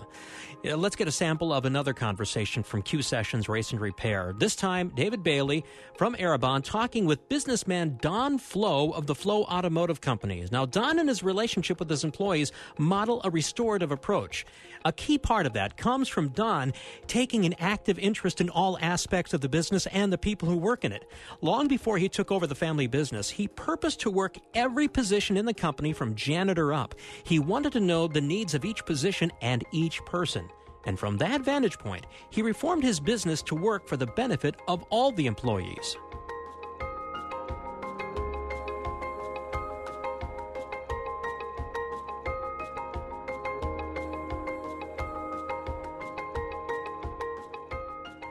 Uh, 0.66 0.76
let's 0.76 0.96
get 0.96 1.08
a 1.08 1.12
sample 1.12 1.54
of 1.54 1.66
another 1.66 1.94
conversation 1.94 2.64
from 2.64 2.82
Q 2.82 3.04
Sessions 3.04 3.48
Race 3.48 3.72
and 3.72 3.80
Repair. 3.80 4.34
This 4.36 4.56
time, 4.56 4.92
David 4.96 5.22
Bailey 5.22 5.64
from 5.96 6.16
Arrabon 6.16 6.64
talking 6.64 7.06
with 7.06 7.30
businessman 7.30 8.00
Don 8.02 8.40
Flow 8.40 8.90
of 8.90 9.06
the 9.06 9.14
Flow 9.14 9.44
Automotive 9.44 10.02
Companies. 10.02 10.52
Now, 10.52 10.66
Don 10.66 10.98
and 10.98 11.10
his 11.10 11.22
relationship 11.22 11.78
with 11.78 11.92
his 11.92 12.04
employees 12.04 12.52
model 12.80 13.22
a 13.24 13.30
restorative 13.30 13.92
approach. 13.92 14.48
A 14.84 14.92
key 14.92 15.20
part 15.20 15.46
of 15.46 15.54
that 15.54 15.78
comes 15.78 16.08
from 16.08 16.30
Don 16.30 16.74
taking 17.06 17.46
an 17.46 17.54
active 17.60 18.00
interest 18.00 18.42
in 18.42 18.50
all 18.50 18.80
aspects 18.82 19.32
of 19.32 19.42
the 19.42 19.50
business 19.50 19.86
and 19.88 20.12
the 20.12 20.18
people 20.18 20.50
who 20.50 20.58
work 20.58 20.84
in 20.84 20.92
it. 20.92 21.08
Long 21.42 21.68
before 21.68 22.00
he 22.00 22.10
took 22.10 22.32
over 22.32 22.48
the 22.48 22.56
family 22.56 22.88
business, 22.88 23.30
he 23.30 23.48
purposed 23.48 24.00
to 24.00 24.10
work 24.10 24.38
every 24.56 24.88
position 24.88 25.38
in 25.38 25.46
the 25.46 25.54
company 25.54 25.67
from 25.94 26.16
janitor 26.16 26.74
up. 26.74 26.96
He 27.24 27.40
wanted 27.40 27.74
to 27.74 27.80
know 27.80 28.08
the 28.08 28.22
needs 28.22 28.54
of 28.54 28.66
each 28.66 28.86
position 28.86 29.32
and 29.42 29.64
each 29.72 30.04
person. 30.06 30.50
And 30.86 30.98
from 30.98 31.18
that 31.18 31.42
vantage 31.42 31.78
point, 31.78 32.06
he 32.30 32.42
reformed 32.42 32.84
his 32.84 33.00
business 33.00 33.42
to 33.44 33.56
work 33.56 33.88
for 33.88 33.98
the 33.98 34.08
benefit 34.08 34.56
of 34.68 34.84
all 34.90 35.12
the 35.12 35.26
employees. 35.26 35.98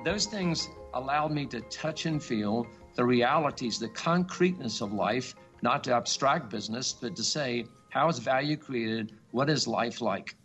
Those 0.04 0.26
things 0.26 0.70
allowed 0.94 1.32
me 1.32 1.46
to 1.46 1.60
touch 1.62 2.06
and 2.06 2.22
feel 2.22 2.66
the 2.94 3.04
realities, 3.04 3.78
the 3.78 3.88
concreteness 3.88 4.80
of 4.80 4.92
life, 4.92 5.34
not 5.66 5.82
to 5.82 5.92
abstract 5.92 6.48
business, 6.48 6.92
but 6.92 7.16
to 7.16 7.24
say, 7.24 7.66
how 7.88 8.08
is 8.08 8.20
value 8.20 8.56
created? 8.56 9.10
What 9.32 9.50
is 9.50 9.66
life 9.66 10.00
like? 10.00 10.36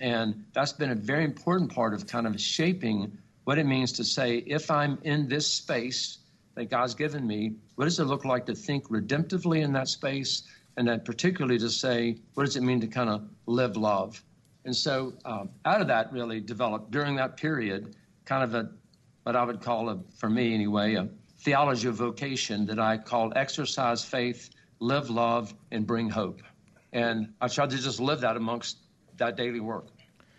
And 0.00 0.46
that's 0.54 0.72
been 0.72 0.90
a 0.90 0.94
very 0.94 1.24
important 1.24 1.70
part 1.70 1.92
of 1.92 2.06
kind 2.06 2.26
of 2.26 2.40
shaping 2.40 3.18
what 3.44 3.58
it 3.58 3.66
means 3.66 3.92
to 3.92 4.04
say, 4.04 4.38
if 4.46 4.70
I'm 4.70 4.98
in 5.02 5.28
this 5.28 5.46
space 5.46 6.20
that 6.54 6.70
God's 6.70 6.94
given 6.94 7.26
me, 7.26 7.56
what 7.74 7.84
does 7.84 8.00
it 8.00 8.04
look 8.04 8.24
like 8.24 8.46
to 8.46 8.54
think 8.54 8.88
redemptively 8.88 9.60
in 9.60 9.70
that 9.74 9.88
space? 9.88 10.44
And 10.78 10.88
then 10.88 11.00
particularly 11.00 11.58
to 11.58 11.68
say, 11.68 12.16
what 12.32 12.46
does 12.46 12.56
it 12.56 12.62
mean 12.62 12.80
to 12.80 12.86
kind 12.86 13.10
of 13.10 13.28
live 13.44 13.76
love? 13.76 14.24
And 14.64 14.74
so 14.74 15.12
um, 15.26 15.50
out 15.66 15.82
of 15.82 15.88
that 15.88 16.10
really 16.10 16.40
developed 16.40 16.90
during 16.90 17.16
that 17.16 17.36
period 17.36 17.96
kind 18.24 18.44
of 18.44 18.54
a 18.54 18.70
what 19.24 19.36
I 19.36 19.44
would 19.44 19.60
call, 19.60 19.90
a, 19.90 19.98
for 20.16 20.30
me 20.30 20.54
anyway, 20.54 20.94
a 20.94 21.06
theology 21.40 21.88
of 21.88 21.96
vocation 21.96 22.64
that 22.66 22.78
I 22.78 22.96
called 22.96 23.34
exercise 23.36 24.02
faith, 24.02 24.48
live 24.80 25.10
love, 25.10 25.54
and 25.70 25.86
bring 25.86 26.08
hope. 26.08 26.42
And 26.92 27.34
I 27.40 27.48
tried 27.48 27.70
to 27.70 27.78
just 27.78 28.00
live 28.00 28.20
that 28.22 28.36
amongst 28.36 28.78
that 29.18 29.36
daily 29.36 29.60
work. 29.60 29.86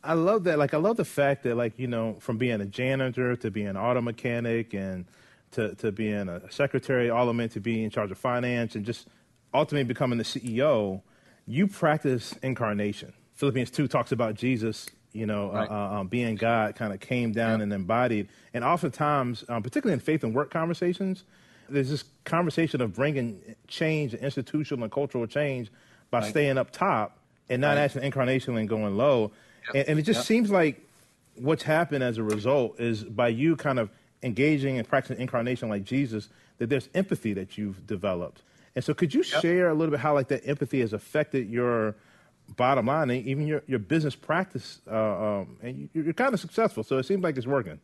I 0.03 0.13
love 0.13 0.43
that. 0.45 0.57
Like, 0.57 0.73
I 0.73 0.77
love 0.77 0.97
the 0.97 1.05
fact 1.05 1.43
that, 1.43 1.55
like, 1.55 1.77
you 1.77 1.87
know, 1.87 2.17
from 2.19 2.37
being 2.37 2.59
a 2.59 2.65
janitor 2.65 3.35
to 3.35 3.51
being 3.51 3.67
an 3.67 3.77
auto 3.77 4.01
mechanic 4.01 4.73
and 4.73 5.05
to, 5.51 5.75
to 5.75 5.91
being 5.91 6.27
a 6.27 6.51
secretary, 6.51 7.09
all 7.09 7.25
the 7.25 7.33
way 7.33 7.47
to 7.49 7.59
being 7.59 7.83
in 7.83 7.89
charge 7.89 8.11
of 8.11 8.17
finance 8.17 8.75
and 8.75 8.85
just 8.85 9.07
ultimately 9.53 9.83
becoming 9.83 10.17
the 10.17 10.23
CEO, 10.23 11.01
you 11.45 11.67
practice 11.67 12.33
incarnation. 12.41 13.13
Philippians 13.35 13.69
2 13.69 13.87
talks 13.87 14.11
about 14.11 14.35
Jesus 14.35 14.87
you 15.13 15.25
know, 15.25 15.51
right. 15.51 15.69
uh, 15.69 15.99
um, 15.99 16.07
being 16.07 16.35
God 16.35 16.75
kind 16.75 16.93
of 16.93 16.99
came 16.99 17.31
down 17.31 17.59
yeah. 17.59 17.63
and 17.63 17.73
embodied. 17.73 18.29
And 18.53 18.63
oftentimes, 18.63 19.43
um, 19.49 19.63
particularly 19.63 19.93
in 19.93 19.99
faith 19.99 20.23
and 20.23 20.33
work 20.33 20.51
conversations, 20.51 21.25
there's 21.71 21.89
this 21.89 22.03
conversation 22.23 22.81
of 22.81 22.93
bringing 22.93 23.41
change, 23.67 24.13
institutional 24.13 24.83
and 24.83 24.91
cultural 24.91 25.25
change, 25.27 25.71
by 26.09 26.19
right. 26.19 26.29
staying 26.29 26.57
up 26.57 26.71
top 26.71 27.17
and 27.49 27.61
not 27.61 27.69
right. 27.69 27.79
actually 27.79 28.05
incarnation 28.05 28.55
and 28.57 28.69
going 28.69 28.97
low. 28.97 29.31
Yep. 29.67 29.75
And, 29.75 29.89
and, 29.89 29.99
it 29.99 30.03
just 30.03 30.19
yep. 30.19 30.25
seems 30.25 30.51
like 30.51 30.81
what's 31.35 31.63
happened 31.63 32.03
as 32.03 32.17
a 32.17 32.23
result 32.23 32.79
is 32.79 33.03
by 33.03 33.29
you 33.29 33.55
kind 33.55 33.79
of 33.79 33.89
engaging 34.23 34.77
and 34.77 34.87
practicing 34.87 35.21
incarnation 35.21 35.69
like 35.69 35.83
Jesus, 35.83 36.29
that 36.57 36.69
there's 36.69 36.89
empathy 36.93 37.33
that 37.33 37.57
you've 37.57 37.85
developed. 37.87 38.43
And 38.75 38.83
so, 38.83 38.93
could 38.93 39.13
you 39.13 39.23
yep. 39.31 39.41
share 39.41 39.69
a 39.69 39.73
little 39.73 39.91
bit 39.91 39.99
how 39.99 40.13
like 40.13 40.29
that 40.29 40.47
empathy 40.47 40.79
has 40.81 40.93
affected 40.93 41.49
your 41.49 41.95
bottom 42.55 42.85
line, 42.85 43.11
even 43.11 43.47
your, 43.47 43.63
your 43.67 43.79
business 43.79 44.15
practice, 44.15 44.81
uh, 44.89 45.39
um, 45.39 45.57
and 45.61 45.89
you, 45.93 46.09
are 46.09 46.13
kind 46.13 46.33
of 46.33 46.39
successful, 46.39 46.83
so 46.83 46.97
it 46.97 47.05
seems 47.05 47.23
like 47.23 47.37
it's 47.37 47.47
working. 47.47 47.79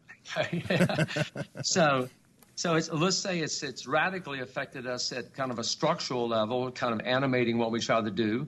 so, 1.64 2.10
so 2.58 2.74
let's 2.74 3.18
say 3.18 3.38
it's 3.40 3.62
it's 3.62 3.86
radically 3.86 4.40
affected 4.40 4.88
us 4.88 5.12
at 5.12 5.32
kind 5.36 5.52
of 5.52 5.60
a 5.60 5.64
structural 5.64 6.28
level, 6.28 6.72
kind 6.72 6.92
of 6.92 7.06
animating 7.06 7.60
what 7.60 7.70
we 7.70 7.80
try 7.80 8.02
to 8.02 8.10
do, 8.10 8.48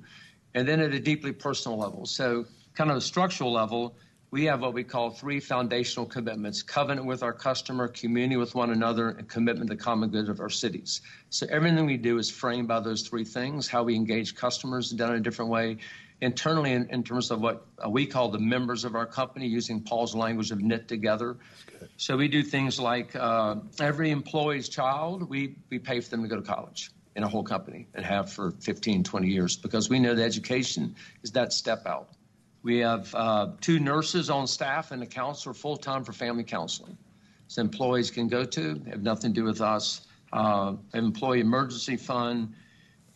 and 0.55 0.67
then 0.67 0.79
at 0.79 0.95
a 0.95 0.99
deeply 0.99 1.31
personal 1.31 1.77
level. 1.77 2.07
So, 2.07 2.45
kind 2.73 2.89
of 2.89 2.97
a 2.97 3.01
structural 3.01 3.53
level, 3.53 3.95
we 4.31 4.45
have 4.45 4.61
what 4.61 4.73
we 4.73 4.83
call 4.83 5.11
three 5.11 5.39
foundational 5.39 6.07
commitments 6.07 6.63
covenant 6.63 7.05
with 7.05 7.21
our 7.21 7.33
customer, 7.33 7.87
communion 7.87 8.39
with 8.39 8.55
one 8.55 8.71
another, 8.71 9.09
and 9.09 9.29
commitment 9.29 9.69
to 9.69 9.75
the 9.75 9.81
common 9.81 10.09
good 10.09 10.27
of 10.27 10.39
our 10.39 10.49
cities. 10.49 11.01
So 11.29 11.45
everything 11.51 11.85
we 11.85 11.97
do 11.97 12.17
is 12.17 12.31
framed 12.31 12.67
by 12.67 12.79
those 12.79 13.03
three 13.03 13.25
things 13.25 13.67
how 13.67 13.83
we 13.83 13.93
engage 13.93 14.33
customers 14.33 14.89
done 14.89 15.11
in 15.11 15.17
a 15.17 15.21
different 15.21 15.51
way, 15.51 15.77
internally 16.21 16.73
in, 16.73 16.89
in 16.89 17.03
terms 17.03 17.31
of 17.31 17.41
what 17.41 17.65
uh, 17.83 17.89
we 17.89 18.05
call 18.05 18.29
the 18.29 18.39
members 18.39 18.83
of 18.83 18.95
our 18.95 19.05
company, 19.05 19.47
using 19.47 19.81
Paul's 19.81 20.15
language 20.15 20.51
of 20.51 20.61
knit 20.61 20.87
together. 20.87 21.37
So 21.97 22.17
we 22.17 22.27
do 22.27 22.43
things 22.43 22.79
like 22.79 23.15
uh, 23.15 23.55
every 23.79 24.11
employee's 24.11 24.69
child, 24.69 25.29
we, 25.29 25.55
we 25.69 25.79
pay 25.79 25.99
for 26.01 26.09
them 26.09 26.23
to 26.23 26.27
go 26.27 26.35
to 26.35 26.41
college 26.41 26.91
in 27.15 27.23
a 27.23 27.27
whole 27.27 27.43
company 27.43 27.87
and 27.93 28.05
have 28.05 28.31
for 28.31 28.51
15, 28.51 29.03
20 29.03 29.27
years 29.27 29.57
because 29.57 29.89
we 29.89 29.99
know 29.99 30.13
that 30.13 30.23
education 30.23 30.95
is 31.23 31.31
that 31.31 31.53
step 31.53 31.85
out. 31.85 32.09
We 32.61 32.79
have 32.79 33.13
uh, 33.15 33.51
two 33.61 33.79
nurses 33.79 34.29
on 34.29 34.45
staff 34.45 34.91
and 34.91 35.01
a 35.01 35.05
counselor 35.05 35.53
full 35.53 35.77
time 35.77 36.03
for 36.03 36.11
family 36.11 36.43
counseling. 36.43 36.97
So 37.47 37.61
employees 37.61 38.11
can 38.11 38.27
go 38.27 38.43
to, 38.43 38.81
have 38.89 39.01
nothing 39.01 39.33
to 39.33 39.41
do 39.41 39.43
with 39.45 39.61
us. 39.61 40.01
Uh, 40.31 40.75
employee 40.93 41.39
emergency 41.39 41.97
fund, 41.97 42.53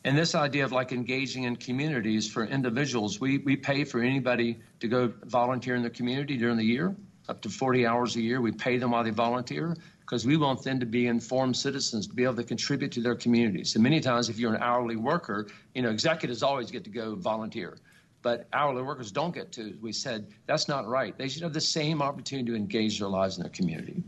and 0.06 0.18
this 0.18 0.36
idea 0.36 0.66
of 0.66 0.72
like 0.72 0.92
engaging 0.92 1.44
in 1.44 1.56
communities 1.56 2.30
for 2.30 2.44
individuals, 2.44 3.22
we, 3.22 3.38
we 3.40 3.56
pay 3.56 3.86
for 3.86 4.02
anybody 4.02 4.60
to 4.82 4.88
go 4.88 5.14
volunteer 5.24 5.76
in 5.76 5.84
the 5.84 5.90
community 5.90 6.36
during 6.36 6.58
the 6.58 6.66
year, 6.66 6.94
up 7.30 7.42
to 7.42 7.50
40 7.50 7.88
hours 7.88 8.16
a 8.18 8.22
year. 8.22 8.42
We 8.42 8.52
pay 8.52 8.78
them 8.78 8.92
while 8.92 9.04
they 9.06 9.12
volunteer 9.12 9.78
because 10.02 10.26
we 10.26 10.36
want 10.36 10.62
them 10.62 10.82
to 10.82 10.86
be 10.86 11.08
informed 11.08 11.56
citizens, 11.56 12.08
to 12.08 12.14
be 12.14 12.26
able 12.26 12.36
to 12.36 12.44
contribute 12.44 12.92
to 12.94 13.02
their 13.02 13.16
communities. 13.16 13.76
And 13.76 13.84
many 13.84 14.02
times, 14.02 14.28
if 14.28 14.38
you're 14.38 14.54
an 14.54 14.62
hourly 14.62 14.98
worker, 14.98 15.48
you 15.74 15.82
know, 15.82 15.90
executives 15.90 16.44
always 16.44 16.70
get 16.70 16.84
to 16.84 16.90
go 16.90 17.16
volunteer. 17.16 17.78
But 18.22 18.48
hourly 18.52 18.82
workers 18.82 19.12
don't 19.12 19.34
get 19.34 19.54
to. 19.54 19.78
We 19.82 19.94
said 19.94 20.28
that's 20.46 20.68
not 20.68 20.86
right. 20.86 21.18
They 21.18 21.30
should 21.30 21.44
have 21.44 21.54
the 21.54 21.62
same 21.62 22.02
opportunity 22.02 22.52
to 22.52 22.56
engage 22.56 23.00
their 23.00 23.10
lives 23.10 23.38
in 23.38 23.44
their 23.44 23.52
community. 23.52 24.04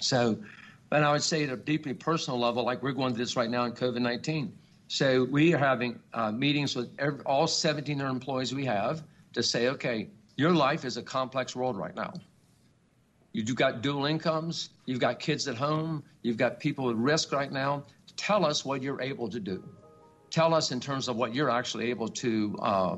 So, 0.00 0.38
but 0.88 1.02
I 1.02 1.10
would 1.10 1.22
say 1.22 1.44
at 1.44 1.50
a 1.50 1.56
deeply 1.56 1.94
personal 1.94 2.38
level, 2.38 2.64
like 2.64 2.82
we're 2.82 2.92
going 2.92 3.14
through 3.14 3.24
this 3.24 3.36
right 3.36 3.50
now 3.50 3.64
in 3.64 3.72
COVID 3.72 4.00
19 4.00 4.52
so 4.88 5.24
we 5.24 5.52
are 5.54 5.58
having 5.58 5.98
uh, 6.14 6.30
meetings 6.30 6.76
with 6.76 6.90
every, 6.98 7.20
all 7.24 7.40
1,700 7.40 8.08
employees 8.08 8.54
we 8.54 8.64
have 8.64 9.02
to 9.32 9.42
say, 9.42 9.68
okay, 9.68 10.08
your 10.36 10.52
life 10.52 10.84
is 10.84 10.96
a 10.96 11.02
complex 11.02 11.56
world 11.56 11.76
right 11.76 11.94
now. 11.94 12.12
You've 13.32 13.54
got 13.56 13.82
dual 13.82 14.06
incomes, 14.06 14.70
you've 14.86 15.00
got 15.00 15.18
kids 15.18 15.46
at 15.48 15.56
home, 15.56 16.02
you've 16.22 16.38
got 16.38 16.58
people 16.58 16.88
at 16.88 16.96
risk 16.96 17.32
right 17.32 17.52
now. 17.52 17.84
Tell 18.16 18.46
us 18.46 18.64
what 18.64 18.82
you're 18.82 19.02
able 19.02 19.28
to 19.28 19.40
do. 19.40 19.62
Tell 20.30 20.54
us 20.54 20.72
in 20.72 20.80
terms 20.80 21.08
of 21.08 21.16
what 21.16 21.34
you're 21.34 21.50
actually 21.50 21.90
able 21.90 22.08
to 22.08 22.56
uh, 22.62 22.96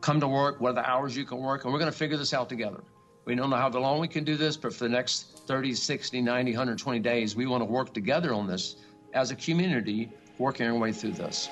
come 0.00 0.20
to 0.20 0.28
work, 0.28 0.60
what 0.60 0.70
are 0.70 0.74
the 0.74 0.88
hours 0.88 1.16
you 1.16 1.24
can 1.24 1.38
work, 1.38 1.64
and 1.64 1.72
we're 1.72 1.80
going 1.80 1.90
to 1.90 1.96
figure 1.96 2.16
this 2.16 2.32
out 2.32 2.48
together. 2.48 2.82
We 3.24 3.34
don't 3.34 3.50
know 3.50 3.56
how 3.56 3.68
long 3.70 3.98
we 3.98 4.06
can 4.06 4.22
do 4.22 4.36
this, 4.36 4.56
but 4.56 4.72
for 4.72 4.84
the 4.84 4.90
next 4.90 5.42
30, 5.48 5.74
60, 5.74 6.20
90, 6.20 6.52
120 6.52 6.98
days, 7.00 7.34
we 7.34 7.46
want 7.46 7.60
to 7.60 7.64
work 7.64 7.92
together 7.92 8.32
on 8.32 8.46
this 8.46 8.76
as 9.14 9.32
a 9.32 9.34
community, 9.34 10.12
working 10.38 10.66
our 10.66 10.74
way 10.74 10.92
through 10.92 11.12
this. 11.12 11.48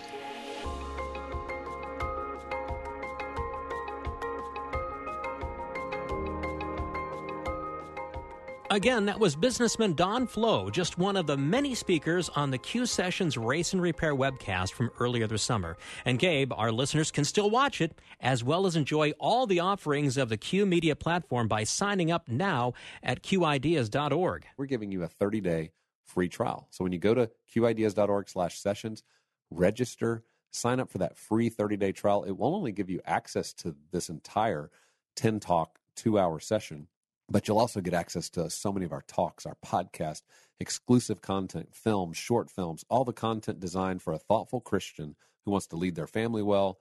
Again, 8.75 9.07
that 9.07 9.21
was 9.21 9.37
businessman 9.37 9.95
Don 9.95 10.27
Flow, 10.27 10.69
just 10.69 10.99
one 10.99 11.17
of 11.17 11.29
the 11.29 11.37
many 11.37 11.77
speakers 11.77 12.29
on 12.31 12.51
the 12.51 12.59
Q 12.59 12.87
Sessions 12.87 13.39
Race 13.39 13.73
and 13.73 13.81
Repair 13.81 14.17
webcast 14.17 14.73
from 14.73 14.91
earlier 14.99 15.29
this 15.29 15.45
summer. 15.45 15.77
And 16.05 16.19
Gabe, 16.19 16.53
our 16.53 16.73
listeners 16.73 17.13
can 17.13 17.25
still 17.25 17.51
watch 17.51 17.81
it, 17.81 17.97
as 18.19 18.43
well 18.43 18.67
as 18.67 18.75
enjoy 18.75 19.13
all 19.21 19.47
the 19.47 19.61
offerings 19.61 20.17
of 20.17 20.29
the 20.29 20.37
Q 20.37 20.67
Media 20.67 20.97
platform 20.97 21.47
by 21.47 21.63
signing 21.63 22.11
up 22.11 22.27
now 22.29 22.73
at 23.01 23.23
qideas.org. 23.23 24.47
We're 24.57 24.67
giving 24.67 24.91
you 24.91 25.05
a 25.05 25.09
30 25.09 25.41
day 25.41 25.71
free 26.05 26.29
trial. 26.29 26.69
So 26.71 26.85
when 26.85 26.93
you 26.93 26.99
go 26.99 27.15
to 27.15 27.31
qideas.org 27.55 28.29
slash 28.29 28.59
sessions, 28.59 29.03
register, 29.51 30.25
sign 30.51 30.81
up 30.81 30.91
for 30.91 30.99
that 30.99 31.17
free 31.17 31.49
30 31.49 31.77
day 31.77 31.93
trial. 31.93 32.25
It 32.25 32.33
won't 32.33 32.55
only 32.55 32.73
give 32.73 32.91
you 32.91 33.01
access 33.05 33.53
to 33.55 33.75
this 33.93 34.09
entire 34.09 34.71
10 35.17 35.41
talk, 35.41 35.79
two 35.97 36.19
hour 36.19 36.41
session 36.41 36.89
but 37.29 37.49
you'll 37.49 37.59
also 37.59 37.81
get 37.81 37.95
access 37.95 38.29
to 38.31 38.51
so 38.51 38.73
many 38.73 38.85
of 38.85 38.93
our 38.93 39.05
talks, 39.07 39.47
our 39.47 39.57
podcast, 39.65 40.23
exclusive 40.61 41.23
content, 41.23 41.75
films, 41.75 42.17
short 42.17 42.51
films, 42.51 42.85
all 42.89 43.05
the 43.05 43.13
content 43.13 43.61
designed 43.61 44.03
for 44.03 44.13
a 44.13 44.19
thoughtful 44.19 44.61
Christian 44.61 45.17
who 45.45 45.51
wants 45.51 45.67
to 45.69 45.77
lead 45.77 45.95
their 45.95 46.07
family 46.07 46.43
well, 46.43 46.79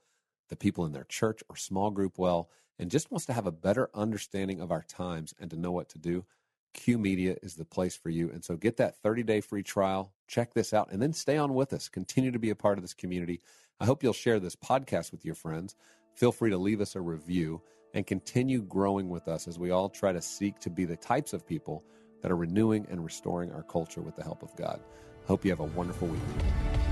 the 0.49 0.55
people 0.55 0.85
in 0.85 0.91
their 0.91 1.05
church 1.05 1.41
or 1.49 1.55
small 1.55 1.91
group 1.91 2.17
well, 2.17 2.49
and 2.77 2.91
just 2.91 3.11
wants 3.11 3.25
to 3.25 3.33
have 3.33 3.47
a 3.47 3.51
better 3.51 3.89
understanding 3.93 4.59
of 4.59 4.71
our 4.71 4.83
times 4.83 5.33
and 5.39 5.49
to 5.49 5.57
know 5.57 5.71
what 5.71 5.89
to 5.89 5.97
do. 5.97 6.25
Q 6.73 6.97
Media 6.97 7.35
is 7.41 7.55
the 7.55 7.65
place 7.65 7.95
for 7.95 8.09
you. 8.09 8.29
And 8.31 8.43
so 8.43 8.55
get 8.55 8.77
that 8.77 8.97
30 8.97 9.23
day 9.23 9.41
free 9.41 9.63
trial, 9.63 10.11
check 10.27 10.53
this 10.53 10.73
out, 10.73 10.91
and 10.91 11.01
then 11.01 11.13
stay 11.13 11.37
on 11.37 11.53
with 11.53 11.73
us. 11.73 11.89
Continue 11.89 12.31
to 12.31 12.39
be 12.39 12.49
a 12.49 12.55
part 12.55 12.77
of 12.77 12.83
this 12.83 12.93
community. 12.93 13.41
I 13.79 13.85
hope 13.85 14.03
you'll 14.03 14.13
share 14.13 14.39
this 14.39 14.55
podcast 14.55 15.11
with 15.11 15.25
your 15.25 15.35
friends. 15.35 15.75
Feel 16.15 16.31
free 16.31 16.51
to 16.51 16.57
leave 16.57 16.81
us 16.81 16.95
a 16.95 17.01
review 17.01 17.61
and 17.93 18.07
continue 18.07 18.61
growing 18.61 19.09
with 19.09 19.27
us 19.27 19.47
as 19.47 19.59
we 19.59 19.71
all 19.71 19.89
try 19.89 20.11
to 20.11 20.21
seek 20.21 20.59
to 20.59 20.69
be 20.69 20.85
the 20.85 20.97
types 20.97 21.33
of 21.33 21.45
people 21.45 21.83
that 22.21 22.31
are 22.31 22.37
renewing 22.37 22.87
and 22.89 23.03
restoring 23.03 23.51
our 23.51 23.63
culture 23.63 24.01
with 24.01 24.15
the 24.15 24.23
help 24.23 24.41
of 24.41 24.55
God. 24.55 24.79
Hope 25.25 25.45
you 25.45 25.51
have 25.51 25.59
a 25.59 25.65
wonderful 25.65 26.07
week. 26.07 26.82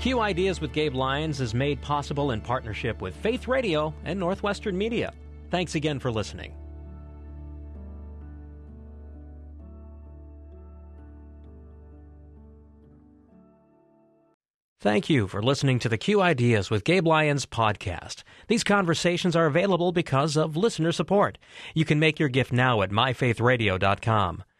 Q 0.00 0.20
Ideas 0.20 0.60
with 0.60 0.72
Gabe 0.72 0.94
Lyons 0.94 1.40
is 1.40 1.54
made 1.54 1.82
possible 1.82 2.30
in 2.30 2.40
partnership 2.40 3.02
with 3.02 3.16
Faith 3.16 3.48
Radio 3.48 3.92
and 4.04 4.18
Northwestern 4.18 4.78
Media. 4.78 5.12
Thanks 5.50 5.74
again 5.74 5.98
for 5.98 6.12
listening. 6.12 6.54
Thank 14.80 15.10
you 15.10 15.26
for 15.26 15.42
listening 15.42 15.80
to 15.80 15.88
the 15.88 15.98
Q 15.98 16.20
Ideas 16.20 16.70
with 16.70 16.84
Gabe 16.84 17.04
Lyons 17.04 17.44
podcast. 17.44 18.22
These 18.46 18.62
conversations 18.62 19.34
are 19.34 19.46
available 19.46 19.90
because 19.90 20.36
of 20.36 20.56
listener 20.56 20.92
support. 20.92 21.36
You 21.74 21.84
can 21.84 21.98
make 21.98 22.20
your 22.20 22.28
gift 22.28 22.52
now 22.52 22.82
at 22.82 22.90
myfaithradio.com. 22.90 24.44